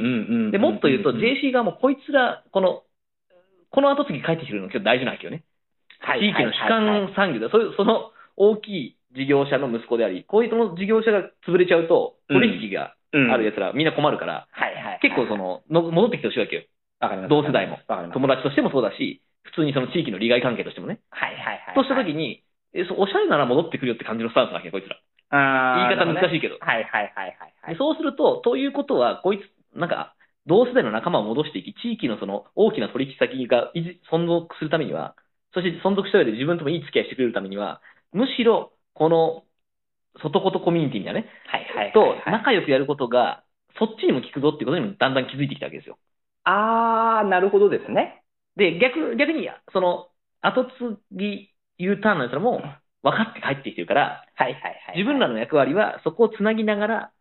[0.49, 0.51] ん。
[0.53, 2.84] で、もっと言うと、んん JC 側もこいつら、この、
[3.75, 5.43] この後継ぎ帰ってきてるの今日大事なわけよね。
[5.99, 6.63] はい地域の主
[7.03, 7.51] 幹産業だ。
[7.51, 12.95] そういう、その大きい事業者の息子であり、こういうその事業者が潰れちゃうと、うん取引が
[13.33, 15.01] ある奴らみんな困るから、はいはいはい。
[15.03, 16.63] 結構その、の戻ってきてほしいわけよ。
[17.01, 17.79] わかります、同世代も。
[18.13, 21.01] 友達としてもそうだし、普通にその地域の利害関係としてもね。
[21.11, 21.75] はいはいはい。
[21.75, 22.43] としたときに、
[22.75, 24.99] えそうおしゃれなら戻ってくるよって感じのスタンスなわけよ、こいつら。
[25.31, 26.59] あー言い方難しいけど。
[26.61, 27.75] はいはいはいはいはい。
[27.75, 30.14] でそうすると、ということは、こいつ、なんか、
[30.47, 33.73] 同世代の仲間を戻していき、地域のその大きな取引先が
[34.13, 35.17] 存続するためには、
[35.55, 37.81] そして存続した上で自分ともいい付き合いしてくれるためには、
[38.13, 39.45] むしろ、この、
[40.23, 42.33] 外ことコミュニティみたいなね、はいはいはいとはい。
[42.33, 43.45] 仲良くやることが、
[43.79, 45.99] そっちにも効くぞっていうことにもだんだん気づいてきたわけですよ。
[46.45, 48.23] あー、なるほどですね。
[48.57, 52.61] で、逆、逆に、その、後継ぎ U ターンのやつらも
[53.03, 54.97] 分かって帰ってきてるから、はいはいはい。
[54.99, 57.13] 自分らの役割はそこをつなぎながら、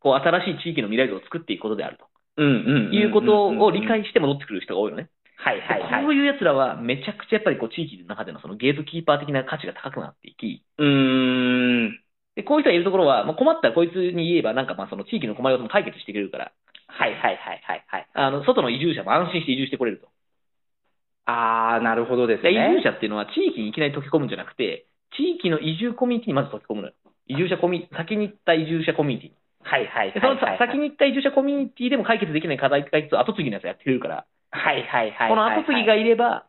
[0.00, 2.06] こう、新しい地域の未来図を作っていくことであると。
[2.36, 5.08] うんうんんんいうことを理解して戻ってくる人が多いのね。
[5.36, 6.04] はいはいはい。
[6.04, 12.00] こういう奴らはめちゃくちゃやっぱりこう地域の中でのそのゲートキーパー的な価値が高くなっていき、うーん。
[12.34, 16.52] でこういう人がいるところは、まあ、困ったらこいつに言えばなんかまあその地域の困りごとも解決してくれるから、
[16.88, 18.08] はいはいはいはいはい。
[18.14, 20.08] あの、外の移住者も安心して移住してこれると。
[21.26, 22.78] あー、なるほどですでね。
[22.78, 26.94] 移住者っていうのは地域にいきなり溶け込むんじゃなくて、地域の移住コミュニティにまず溶け込むのよ。
[27.26, 29.36] 移住者コミュ先に行った移住者コミュニティに。
[29.64, 35.28] はいはいそのさ先に行った移住者コミュニティでも解決できない課題解決を後継ぎのやつがやってくれるから、はいはいはいはい。
[35.30, 36.46] この後継ぎがいれば、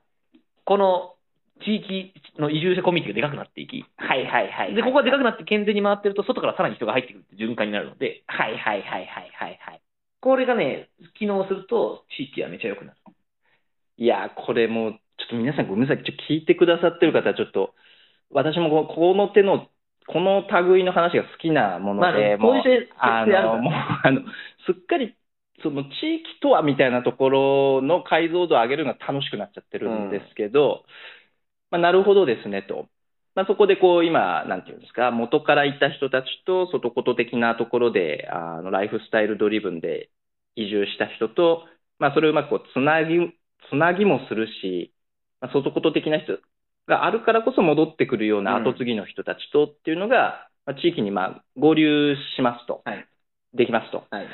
[0.63, 1.15] この
[1.63, 4.75] 地域の移住者コミュニティがでかくなっていき、はいはいはい。
[4.75, 9.81] で、ここがでかくなって健全に回ってると、外からさらに人が入ってくるって循環になるので、はいはいはいはいはいはい。
[10.21, 12.97] これがね、機能すると、地域はめちゃ良くなる。
[13.97, 16.03] いや、これもう、ちょっと皆さんごめんなさい。
[16.03, 17.73] ちょっと聞いてくださってる方はちょっと、
[18.31, 19.67] 私もここの手の
[20.07, 22.53] この類の話が好きなものまあで、もう
[22.97, 24.21] あの、もう、あの、
[24.65, 25.15] すっかり、
[25.63, 30.83] その地域とはみたいなところの解像度を上げるのが楽しくなっちゃってるんですけど、
[31.71, 32.87] まあ、なるほどですねと。
[33.35, 40.09] まあ、そこでこう今、なんていうんですか、元からいた人たちと外こと的なところで、あのライフスタイルドリブンで
[40.55, 41.63] 移住した人と、
[41.99, 43.15] まあ、それをうまくこうつなぎ、
[43.69, 44.93] つなぎもするし、
[45.41, 46.39] まあ、外こと的な人
[46.87, 53.07] があるからこそ戻ってくるようなうん後継ぎの人たちとっていうのが、まあ、地域にまあ合流しますと、はい
[53.55, 54.03] できますと。
[54.09, 54.27] はい。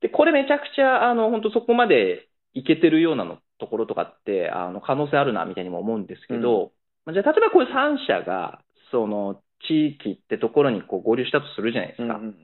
[0.00, 6.72] で、これめちゃくちゃ、あの、本当そこまでいけてるようなのところとかって、あの、可能性あるな、みたいにも思うんですけど、
[7.04, 8.60] まあじゃあ、例えばこういう3社が、
[8.90, 12.14] その、地域ってところにこう合流したとするじゃないですか。
[12.14, 12.36] うん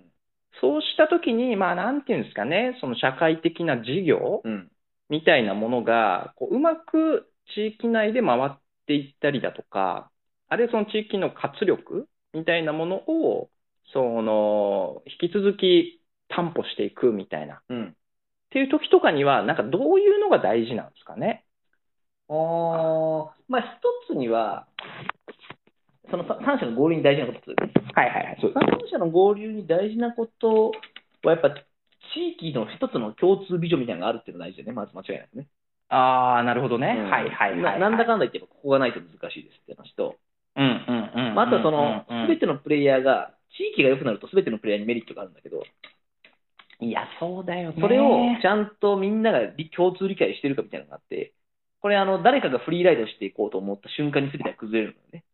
[0.60, 4.68] そうしたときに、まあ、なんていうんですかね、その社会的な事業うん。
[5.08, 8.50] みたいなものが、こううまく地域内で回っ
[8.88, 10.10] ていったりだとか、
[10.48, 13.50] あるいはその地域の活力みたいなものを、
[13.92, 17.56] その、引き続き担保していくみたいな。
[17.56, 17.96] っうん。
[18.50, 21.44] ていう時とかには、なんかどういうのが大事なんですかね？
[22.30, 23.60] あーまあ、
[24.06, 24.66] 一つには、
[26.10, 27.72] そのさ三者の合流に大事なことですね。
[27.94, 28.38] はいはいはい。
[28.40, 28.52] 三
[28.90, 30.72] 者の合流に大事なこと
[31.22, 35.48] は、やっぱ地域の一つの共通ビジョンみたいなのがあるっていうのが大事だよね、まず間違いなくね。
[35.88, 36.96] ああ、なるほどね。
[36.98, 37.80] うんはいはいはい、はい。
[37.80, 40.16] ななんだかんだ言って、ここがないと難しいですって話と、
[40.56, 45.62] うんうんあ、あとはその、すべてのプレイヤーが、地域が良くなるとすべてのプレイヤーにメリットがあるんだけど、
[46.80, 47.76] いや、そうだよね。
[47.80, 51.32] それをちゃんとみんなが理共通理解してるかみたいなのがあって、
[51.80, 55.24] これあの、誰かがフリーライドしていこうと思った瞬間に全てが崩れるのよね。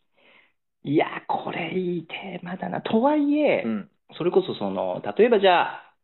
[0.84, 2.80] いや、これいいテーマだな。
[2.80, 3.90] とはいえ、うん。
[4.16, 5.94] それこそその、例えばじゃあ、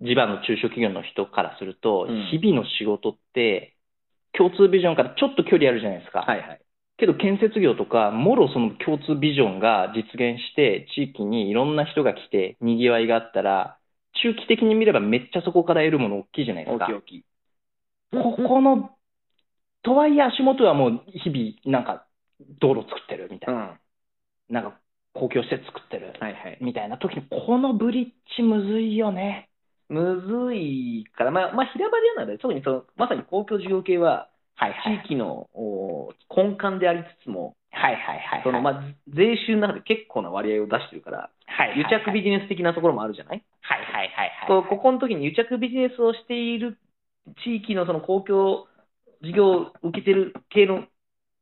[0.00, 3.73] 地場の中小企業の人からすると、うん日々の仕事って、
[4.36, 6.20] 共通ビジョンからちょっと距離あるじゃないですか。
[6.20, 6.60] はいはい。
[6.96, 13.78] けど建設業とか、もろその共通ビジョンが実現して、地域にいろんな人が来て、賑わいがあったら、
[14.22, 16.94] 中期的に見ればめっちゃそこから得るもの大きいじゃないですか大きい。
[16.94, 17.24] 大きい。
[18.12, 18.90] ここの、
[19.82, 22.06] とはいえ足元はもう日々なんか
[22.60, 23.60] 道路作ってるみたいな。
[23.60, 23.80] うん。
[24.48, 24.78] なんか
[25.14, 26.58] 公共施設作ってるはいはい。
[26.60, 29.48] みたいな時に、このブリッジむずいよね。
[29.88, 35.02] むずいから、まあ、まあ、平場でやるなら、特にその、まさに公共事業系は、はいはい。
[35.02, 38.42] 地域のお根幹でありつつも、はいはいはい。
[38.44, 43.44] その、まあ、税収の中で結構な割合を出してるから、はいはい癒着ビジネス的なところもあるじゃない？
[43.60, 44.48] はいはいはいはい。
[44.48, 46.78] こうここの時に癒着ビジネスをしている
[47.44, 48.66] 地域のその公共
[49.22, 50.84] 事業を受けてる系の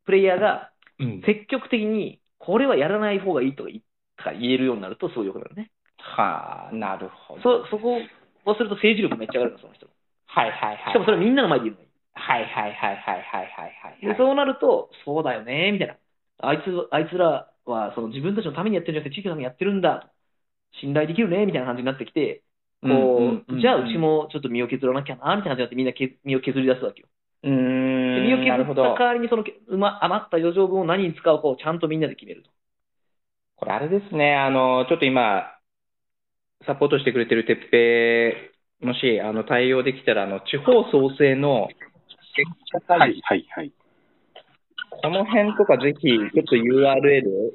[0.05, 3.81] プレイヤーがうん積極的にこれはやらない方がいいとか言
[4.19, 5.71] とか言えるようになるとすごいよくなるね。
[5.99, 7.43] はあ、なるほど。
[7.43, 8.01] そそこ
[8.45, 9.93] をすると政治力めっちゃ上がるの、その人の。
[10.27, 10.93] はいはいはい。
[10.93, 11.89] しかもそれはみんなの前で言うのに。
[12.15, 14.07] はいはいはいはいはいはいはい。
[14.07, 15.97] でそうなると、そうだよね、みたいな。
[16.39, 20.11] あいつあいつらはその自分たちのためにやってるんじゃなくて、地域のためにやってるんだ。
[20.81, 22.43] 信頼できるね、みたいな感じになってきて、
[22.81, 27.09] こう、うんうんうんじゃあうちもちょっと身を削らなきゃな、みたいな感じになってみんなけ身を削り出すわけよ。
[27.45, 28.15] うーん。
[28.17, 29.07] で身を削った代。
[29.07, 29.45] わりにその
[29.79, 32.51] ま余った余剰分を何に使うかをちゃんとみんなで決めると。
[33.57, 35.52] これあれですね、あの、ちょっと今、
[36.67, 38.53] サポートしてくれてる鉄平、
[38.87, 41.69] もし、あの、対応できたら、あの、地方創生の
[42.35, 43.73] 結果会議はい、はい、はい。
[44.91, 47.53] この辺とかぜひ、ちょっと URL、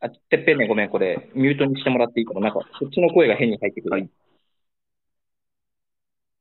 [0.00, 2.40] あ、てっぺんね、ごめん、これ、ミュートにしてもらっていいかな。
[2.40, 3.92] なんか、そっちの声が変に入ってくる。
[3.92, 4.10] はい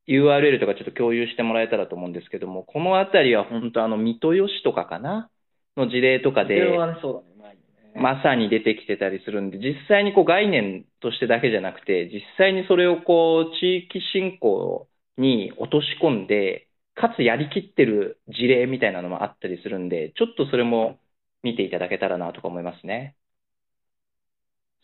[0.05, 5.29] URL とかちょっと共有してもらえたらと思うんですけども、このあたりは本当、あの、三豊市とかかな？
[5.77, 7.25] の事例とかで、ね、そうだね。
[7.32, 7.32] う
[7.95, 20.99] まさに出てきてたりするんで、実際にこう概念としてだけじゃなくて、実際にそれをこう地域振興に落とし込んで、かつやりきってる事例みたいなのもあったりするんで、ちょっとそれも
[21.43, 23.15] 見ていただけたらなとか思いますね。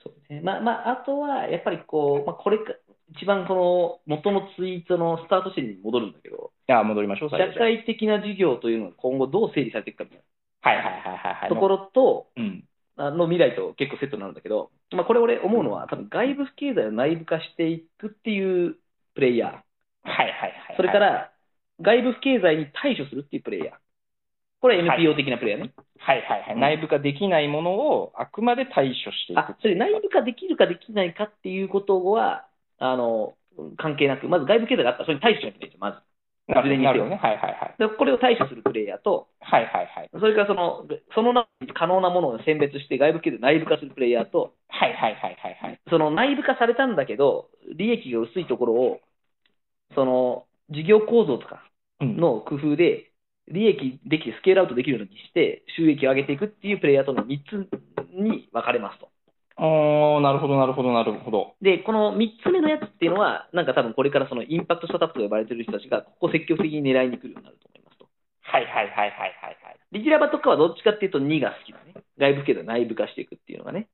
[0.04, 0.41] そうね。
[0.41, 2.74] まあ、まあ、あとは、やっぱりこう、まあ、これか、
[3.12, 10.24] 一番この元のツイートのスタート地点に戻るんだけど、じゃあ戻りましょう、社会的な事業というのが今後どう整理されていくかみたい
[10.62, 11.41] はいはいはいはいは。
[11.41, 12.68] ないところと、うん。
[12.99, 18.76] あの未来と結構セットになるんだけど、まあ、これ俺思うのは、多分外部経済を内部化していくっていう
[19.15, 19.63] プレイヤー、はい
[20.03, 20.30] はい
[20.67, 20.76] はい。
[20.76, 21.32] それか、ら
[21.80, 23.76] 外部経済に対処するっていうプレイヤー。
[24.59, 25.74] これ NPO 的なプレイヤーね。
[25.97, 26.59] はいはいはい。
[26.59, 29.39] 内部化できないものをあくまで対処していく。
[29.39, 32.45] あ、それ内部化できるかできないかっていうことは、
[32.80, 33.38] あの、
[33.78, 36.09] 関係なく、まず外部経済があったらそれに対処しなきゃいけないまず。
[36.50, 37.16] なるほね。
[37.22, 37.76] はいはいはい。
[37.78, 40.10] でこれを対処するプレイヤーと、はいはいはい。
[40.12, 45.80] それからその、その中に可能なものを選別して外部経済を内部化するプレイヤーと、はいはいはいはいはい。
[45.89, 49.00] その内部化されたんだけど、利益が薄いところを、
[49.95, 51.64] その事業構造とか
[52.02, 53.12] うんの工夫で、
[53.47, 57.70] 利益できてスケールアウトできるようにして、収益を上げていくっていうプレイヤーとの3つ
[58.14, 59.10] に分かれますと。
[59.60, 61.55] ああ、なるほど、なるほど、なるほど。
[61.62, 68.07] で、この3つ目のやつっていうのは、なんか多分これからそのインパクトスタートアップと呼ばれてる人たちが、ここ積極的に狙いに来るようになると思いますと。
[68.41, 69.80] はいはいはいはいはいはい。
[69.91, 71.93] リキラバとかはどっちかっていうと2が好きだね。
[72.18, 73.89] 外部系で内部化していくっていうのがね。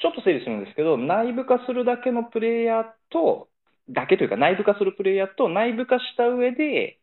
[0.00, 3.48] ちょっと整理するんですけど、内部化するだけのプレイヤーと、
[3.90, 7.00] だけというか内部化するプレイヤーと内部化した上で、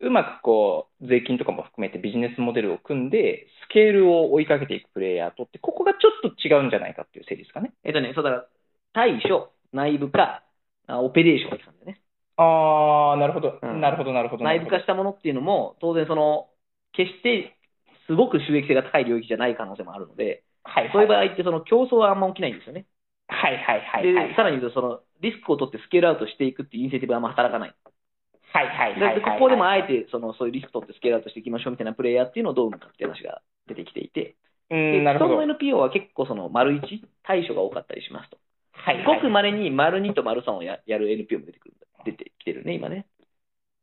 [0.00, 7.72] うまくこう、税金とかも含めてビジネスモデルを組んで、スケールを追いかけていくプレイヤーとって、ここがちょっと違うんじゃないかっていう整理ですかね。
[7.84, 8.46] えっとね、そうだから、
[8.92, 10.44] 対処、内部化、
[10.86, 12.00] あオペレーションって感じだね。
[12.36, 14.44] ああ、なるほど、うんなるほど、なるほど。
[14.44, 16.48] 内部化したものっていうのも、当然その、
[16.92, 17.56] 決して
[18.06, 22.86] すごく収益性が高い領域じゃない可能性もあるので、はい、そういう場合ってその競争はあんま起きないんですよね。
[23.28, 24.28] はいはいはいはい。
[24.28, 27.74] で、さらに言うと、その、リスクを取ってスケールアウトしていくっていうインセンティブがあんま働かない。
[28.52, 29.14] はいはいはいではい。
[29.16, 34.36] でここでもあえて、その、そういうリスク取ってスケールアウトしていきましょうみたいなプレイヤーっていうのをどう生むかっていう話が出てきていて、
[34.70, 35.34] うでん、なるほど。
[35.34, 36.82] 既存の NPO は結構その、丸1、
[37.22, 38.38] 対処が多かったりしますと。
[38.72, 41.74] はいごく稀に丸2と丸3をややる NPO も出てくる、
[42.04, 43.06] 出てきてるね、今ね。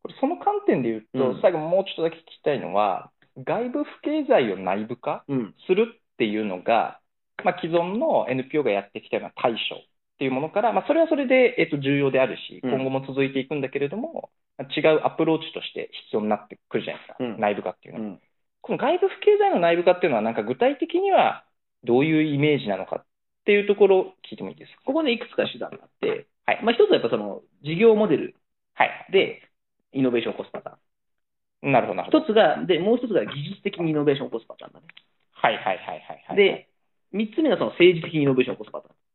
[0.02, 5.54] これその観点で言うと、うん最後もうちょっとだけ聞きたいのは、外部不経済を内部化うん。
[5.66, 7.00] するっていうのが、
[7.44, 9.76] まあ、既存の NPO がやってきたような対処
[10.16, 18.06] っていうものから、まあ、それはそれで、えっと、重要であるし、うん今後も続いていくんだけれども、まあ違うアプローチとして必要になってくるじゃないですか、うん内部化っていうのは。
[18.06, 18.20] うん。
[18.62, 21.44] この外部不経済の内部化っていうのは、なんか具体的には
[21.84, 23.04] どういうイメージなのかっ
[23.44, 24.82] ていうところを聞いてもいいですか。
[24.86, 28.34] ここでいくつか手段があって、はいまあ、一つはやっぱその、事業モデル
[28.74, 28.90] はい。
[29.12, 29.42] で、
[29.92, 31.72] イノベーションを起こすパターン。
[31.72, 32.24] なるほど、なるほど。
[32.24, 34.86] 一つが、で、もう一つが技術的にイノベーションを起こすパターンだね。
[35.32, 36.36] はいはいはいはいはい。
[36.36, 36.68] で、
[37.12, 39.05] 三つ目がその政治的にイノベーションを起こすパターン。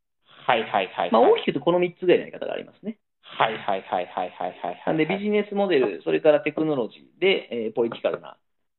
[0.46, 1.12] はいはいはいはい。
[1.12, 2.98] まあ、大きく言うとこの三つぐらいのやり方がありますね。
[3.22, 4.84] はいはいはいはいはいはいはい。
[4.88, 8.38] なんで、ビジネスモデル、それからテクノロジーで、えーポリティカルな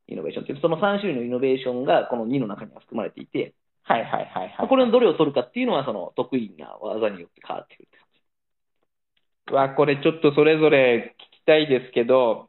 [0.09, 3.55] イノベーションという、その3種類のイノベーションがこの2の中には含まれていて、
[3.85, 4.69] はいはいはいはい。
[4.69, 9.53] これのどれを取るかっていうのは、その得意な技によって変わってくるって感じ。
[9.53, 12.49] うわ、これちょっとそれぞれ聞きたいですけど、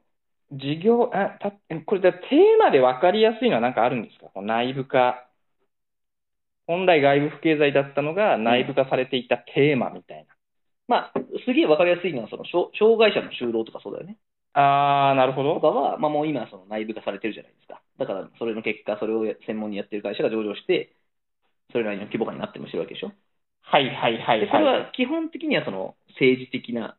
[0.51, 1.51] 事業、あ、た、
[1.85, 4.27] これだ、テーマで分かりやすいのは何かあるんですか？
[4.33, 5.27] この内部化。
[6.67, 10.25] 本来外部不経済だったのが内部化されていたテーマみたい
[10.87, 11.13] まあ、
[11.45, 14.17] すげえわかりやすいのは、その障障害者の就労とかそうだよね。
[14.53, 15.09] な。
[15.09, 15.55] あー、なるほど。
[15.55, 17.81] とかは、まあ、もう今、その内部化されてるじゃないですか。
[17.97, 20.95] だから、それの結果、それを専門にやってる会社が上場して、
[21.71, 23.11] それなりの規模感になってもしてるわけでしょ。
[23.61, 24.79] はいはいはいで、これはい。
[24.81, 26.97] は基本的にはその政治的な、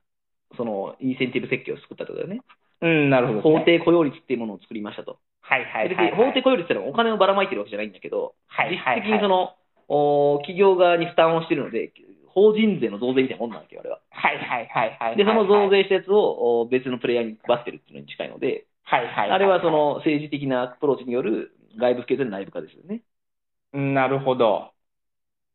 [0.56, 2.40] そのインセンティブ設計を作ったってことだよね。
[2.80, 5.18] うん、なるほどね、法定雇用率っていうものを作りましたと。
[5.44, 6.16] はいはいではいはい。
[6.16, 9.54] 法定雇用率ってのはお金をばらまいてるわけじゃないんだけど、はいはいはい実質的にその、
[9.88, 11.92] お企業側に負担をしてるので、
[12.28, 14.00] 法人税の増税みたいなもんなわけよ、あれは。
[14.10, 15.16] はいはいはいはい。
[15.16, 15.82] で、その増税。
[15.82, 19.30] 税したやつをお別のプレイヤーに配ってるっていうのに近いので、はいはい。
[19.30, 23.02] あれはその政治的なアプローチによる外部不経済の内部化ですよね。
[23.72, 24.72] なるほど。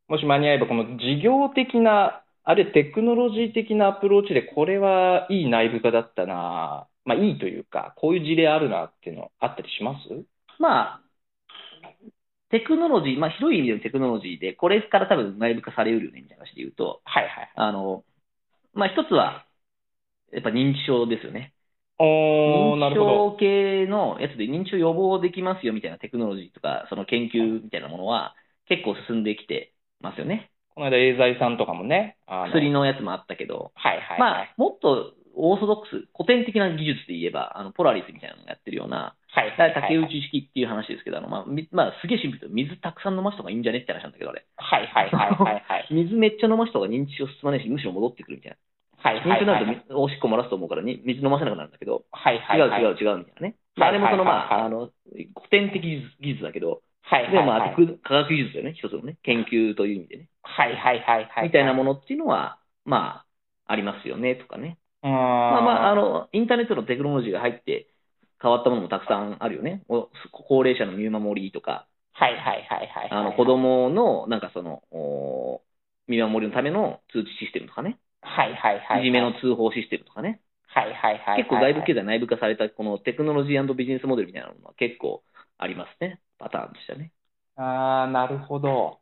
[0.08, 10.08] もし間に合えば、この事業的な、あるいはテクノロジー的なアプローチで、これはいい内部化だったな、まあいいというか、こういう事例あるなっていうのあったりします？
[10.58, 11.00] まあ、
[12.50, 17.52] テクノロジー、まあ広い意味でのテクノロジーで、これから多分内部化されうるよねみたいな話で言うと、はいはい。
[17.54, 18.04] あの、
[18.74, 19.46] まあ一つは、
[20.32, 21.54] やっぱ認知症ですよね。
[21.98, 23.30] お認知るほど。
[23.32, 28.34] 症系のやつで認知症予防できますよみたいなテクノロジーとか、その研究みたいなものは
[28.68, 30.50] 結構進んできてますよね。
[30.74, 34.48] この間、エーザイさんとかもね、薬のやつもあったけど、はいはい、まはい。
[34.50, 44.44] あ、もっとオーソドックス、古典的な技術で言えば、あのポラリスみたいなのがやってるような、はい竹内式っていう話ですけど、あのまあ、みまあ、すげえシンプルで水たくさん飲ました方がいいんじゃねって話なんだけど、あれ。
[44.56, 45.88] はいはいはいはいはい。
[45.94, 48.56] 水めっちゃ飲ました方が認知症進まないし、むしろ戻ってくるみたいな。
[49.00, 52.82] はいはいはい認知症になるとみおしっこ漏らすと思うからに水飲ませなくなるんだけど、はいはいはい。
[52.82, 53.56] 違う違う違うみたいなね。
[53.76, 54.90] まああれもそのまあ、はいはいはいあの、
[55.40, 55.82] 古典的
[56.20, 60.28] 技術だけど、はいはいでもまあ、科学技術だよね、一つのね、研究という意味でね。
[60.42, 61.44] はいはいはいはい。
[61.44, 63.24] みたいなものっていうのは、ま
[63.66, 64.78] あ、ありますよね、とかね。
[65.08, 67.88] まあまあ、あの、インターネットのテクノロジーが入って
[68.40, 69.82] 変わったものもたくさんあるよね。
[69.88, 73.08] お高齢者の見守りとか、はいはいはいはい。
[73.10, 75.62] あの、子供の、なんかその、お
[76.06, 77.98] 見守りのための通知システムとかね。
[78.22, 79.02] はいはいはい。
[79.02, 80.40] いじめの通報システムとかね。
[80.66, 81.36] はいはいはい。
[81.38, 85.22] 結構外部経済内部化されたこのテクノロジービジネスモデルみたいなのは結構
[85.58, 86.20] ありますね。
[86.38, 87.12] パターンとしてはね。
[87.56, 89.00] ああ、なるほど。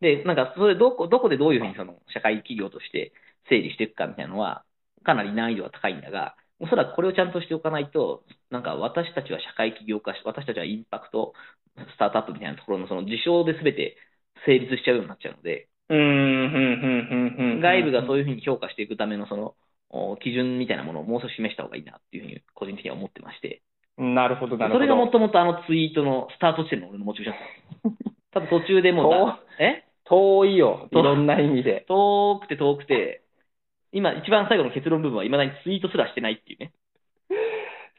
[0.00, 3.12] で、なんか、それどこ、どこでどういうふうにその社会企業として
[3.48, 4.64] 整理していくかみたいなのは、
[5.04, 11.32] かなり難易度は高いんだが、おそらくこれをちゃんとしておかないと、なんか私たちは社会起業家し、私たちはインパクト
[11.76, 13.96] スタートアップみたいなところのその事象で全て
[14.46, 17.60] 成立しちゃうようになっちゃうので、うーん、ふんふんふんふん。
[17.60, 19.54] 外部がそういうふうに評価していくためのその
[19.90, 23.62] お基準みたいなものをもう少し示した方がいいなっていうふうに個人的には思ってまして、
[23.98, 24.80] なるほど、なるほど。
[24.80, 27.94] それがもともとあのツイートのスタート地点の俺のモチベーション
[28.32, 29.84] 多分途中でもうだ、え？
[30.06, 31.84] 遠いよ、いろんな意味で。
[31.88, 33.23] 遠くて遠くて、
[33.94, 36.72] 今一番最後の結論部分はいまだにツイートすらしてないっていうね。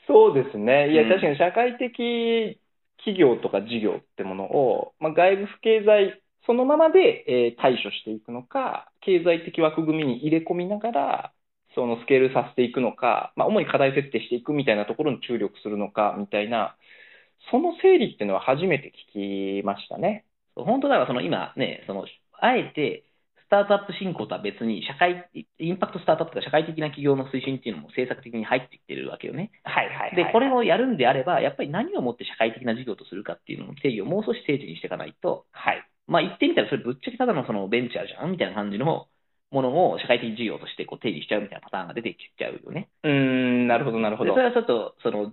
[0.07, 0.91] そうですね。
[0.91, 2.59] いや、うん確かに社会的
[2.97, 11.33] 企業とか事業ってものを、まあ、外部不経済そのままで、えー対処していくのか、経済的枠組みに入れ込みながら、
[11.73, 16.77] そのスケールさせていくのか、まあ、主に課題設定していくみたいなところに注力するのか、みたいな、
[17.51, 20.25] その整理っていうのは初めて聞きましたね。
[20.55, 22.05] そう本当だからその今ね、その、
[22.39, 23.05] あえて、
[23.45, 29.51] スタートアップ振興とは別に、社会、インパクトスタートアップとか社会的な企業の推進っていうのも政策的に入ってきてるわけよね。
[29.63, 30.15] はいはいはい。
[30.15, 35.83] で、これをやるんであれば、やっぱり何をもって社会的な事業とするかっていうのの定義をもう少し精緻にしていかないと、はい。
[36.07, 39.07] まあ言ってみたらそれぶっちゃけただのそのベンチャーじゃんみたいな感じの
[39.51, 42.89] ものを社会的事業としてこう定義しちゃうみたいなパターンが出てきちゃうよね。
[43.03, 44.39] うーん、なるほどなるほどでそ。
[44.41, 45.31] れはちょっと、その、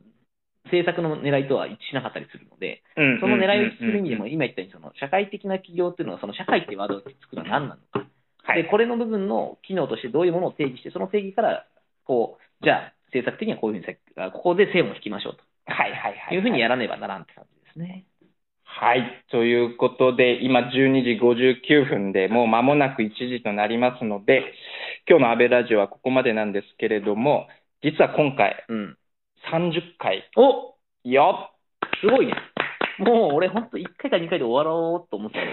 [0.65, 8.07] 政策の狙いとは一致しなかったりするので、うんその狙いをする意味でも、うん今言ったように、その社会的な企業っていうのは、その社会っていうワードをつくのは何なのか。
[8.45, 11.67] はいで、これの部分の機能としてどういうものを定義して、その定義から、
[12.05, 15.37] こう、じゃあ、政策的にはこういうふうにさ、ここで線を引きましょう
[15.67, 16.29] はいはいはい。
[16.31, 18.05] というふうにやらねばならんって感じですね。
[18.65, 19.25] はい。
[19.31, 24.43] ということで、今12時59分で、もう間もなく1時となりますので、
[25.09, 27.49] 今日の安倍ラジオはここまでなんですけれども、
[27.83, 28.97] 実は今回うん。
[29.51, 30.75] 30回、お。
[31.05, 31.63] よっ
[32.01, 32.35] すごいね。
[32.99, 35.51] もう俺ほんと1回か2回で終わろうと思ってたけ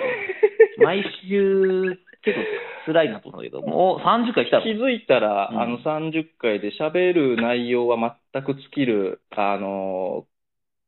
[0.78, 4.64] ど、 毎週結構辛いなと思うけど、もう30回来たの。
[4.64, 5.62] 気づいたら、うん。
[5.62, 10.26] あの30回で喋る内容は全く尽きる、あの、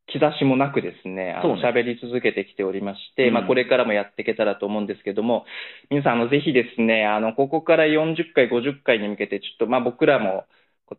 [0.08, 1.82] 兆しもなくですね、あのそうね。
[1.82, 3.34] 喋り続けてきておりまして、うん。
[3.34, 5.45] まあこれからもやっていけたらと思うんですけども、
[5.89, 10.45] 皆さん、あの、ぜひですね、あの、ここから40回、50回に向けて、ちょっと、まあ僕らも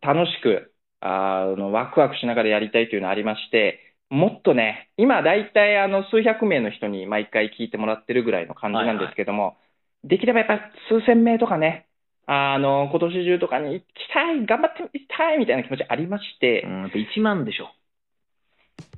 [0.01, 0.72] 楽しく、
[1.05, 3.79] あの、ワクワクしながらやりたいというのがありまして、
[4.09, 9.57] もっとね、今大体あの数百名の人に毎回聞いてもらってるぐらいの感じなんですけども、
[10.05, 11.87] できればやっぱ数千名とかね、
[12.25, 17.69] あの、今年中とかに行きたい、頑張っていきたいみたいな気持ちありまして、うん、やっぱ1万でしょ。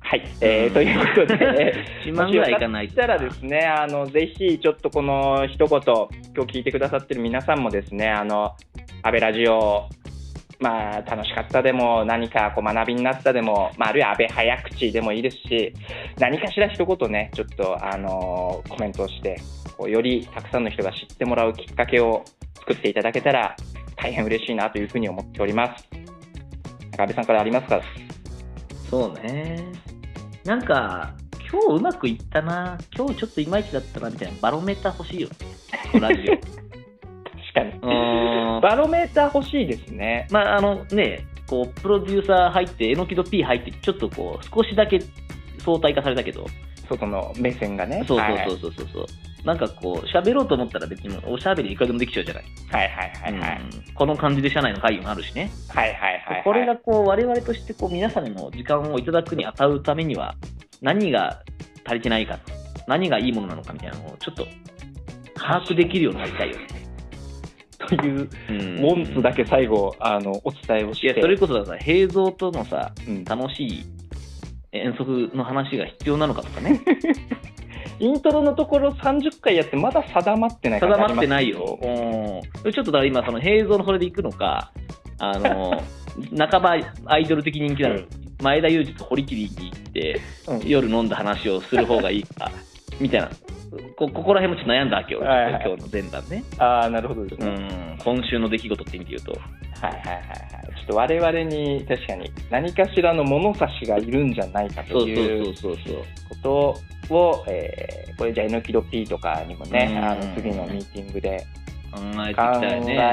[0.00, 1.74] はい、えー、ということで、
[2.06, 5.80] 1万ぐらいいかないたらですね、あの、ぜひ、ちょっとこの一言、
[6.36, 8.54] 今日聞いてくださってる皆さんもですね、あの、
[9.02, 9.88] 安倍ラジオ、
[10.58, 15.74] まあ、楽しかったでも、何かこう学びになったでも、まあ、あるいは安倍早口でもいいですし、
[16.18, 19.40] 何かしら一言ね、ちょっと、あの、コメントをして、
[19.76, 22.24] こうよりたくさんの人が知ってもらうきっかけを
[22.60, 23.54] 作っていただけたら、
[23.96, 25.88] 大変嬉しいなというふうに思っております。
[26.98, 27.82] 安倍さんからありますか？
[28.90, 29.62] そうね。
[30.44, 31.14] なんか、
[31.50, 35.28] 今日うまくいったな、今日ちょっといまいちだったなみたいなバロメーター欲しいよ
[35.92, 36.34] ね、ラジオ。
[37.56, 37.92] 確かに。
[37.92, 40.26] うん バロメーター欲しいですね。
[40.30, 44.98] まあ、あのね、こう、プロデューサー入って、えのきと P 入って、ちょっとこう、少しだけ
[45.58, 46.46] 相対化されたけど、
[46.88, 48.04] 外の目線がね。
[48.06, 49.06] そうはいそうそうそうそう。
[49.44, 52.44] なんかこう、喋ろうと思ったら別におしゃべりいくらでもできちゃうじゃない。
[52.72, 53.60] はいはいはいはい。
[53.60, 55.50] うんこの感じで社内の会議もあるしね。
[55.68, 56.44] はいはいはいはい。
[56.44, 60.34] これがこう、我々としてこう、皆さんの時間をいただくにあたうためには、
[60.82, 61.42] 何が
[61.86, 62.38] 足りてないか、
[62.86, 64.46] 何がいいものなのかみたいなのをちょっと
[65.34, 66.85] 把握できるようになりたいよね。
[67.78, 71.06] という、うんモンツだけ最後、あの、お伝えをして。
[71.08, 73.84] いや、それこそさ、平蔵とのさ、うん楽しい
[74.72, 76.80] 遠足の話が必要なのかとかね。
[77.98, 81.78] イントロのところ30回やって、まだ定まってない定まってないよ。
[82.64, 82.72] うん。
[82.72, 84.70] ちょっとだから今、その平蔵のそれで行くのか、
[85.18, 85.82] あの、
[86.38, 88.08] 半ばアイドル的人気なの、うん
[88.42, 92.50] 前田裕二と堀切に行って、うん夜飲んだ話をする方がいいか、
[93.00, 93.30] みたいな。
[93.96, 96.44] こここら辺もちょっと悩んだわけよ、はいはい今日の前段ね。
[96.58, 97.50] ああ、なるほどですうね。
[97.50, 99.32] ん、今週の出来事って意味で言うと。
[99.32, 100.26] はいはいはいはい。
[100.76, 106.04] ちょっと我々に確かに何かしらの物差しがいるんじゃないかというそうそうそう。
[106.42, 106.78] こ
[107.08, 111.44] とを、えーこれじゃあ、えのきど P とかにもね、うんあの次のミーティングで
[111.92, 112.00] 考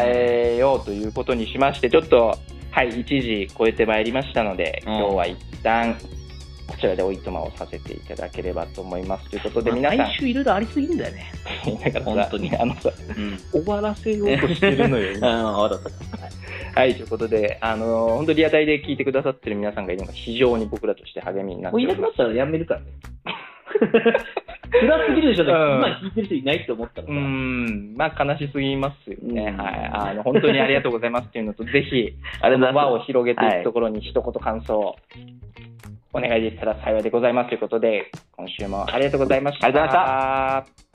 [0.01, 2.37] えようということにしまして、ちょっと、
[2.71, 5.97] はい、1時超えてまいりましたので、うん今日は一旦、
[6.67, 9.29] こちらでおいとまをさせていただければと思います。
[9.29, 11.31] ということで、皆さん、来週いろいろありすぎんだよね。
[11.83, 13.37] だからさ本当にあのさ、うん。
[13.51, 16.79] 終わらせようとしてるのよ、今ああ、わかった。
[16.79, 22.11] はい、ということで、あの本当リアタイで聞いてくださってる皆さんがいるのが非常に僕らとして励みになってもういおります。
[22.11, 22.87] なくなったらやめるからね。
[24.73, 27.13] 辛すぎるでしょ、うん今聞いてる人いないって思ったらうさ。
[27.13, 29.49] ん、まあ悲しすぎますよね。
[29.51, 29.89] うんはい。
[29.93, 34.95] あの、本当にありがとうございますっていうのと、ぜひ、ありがとうございます輪を広げていくところに一言感想を
[36.13, 39.67] お願いできたら幸いでございますということで、今週もありがとうございました。
[39.67, 40.92] ありがとうございました。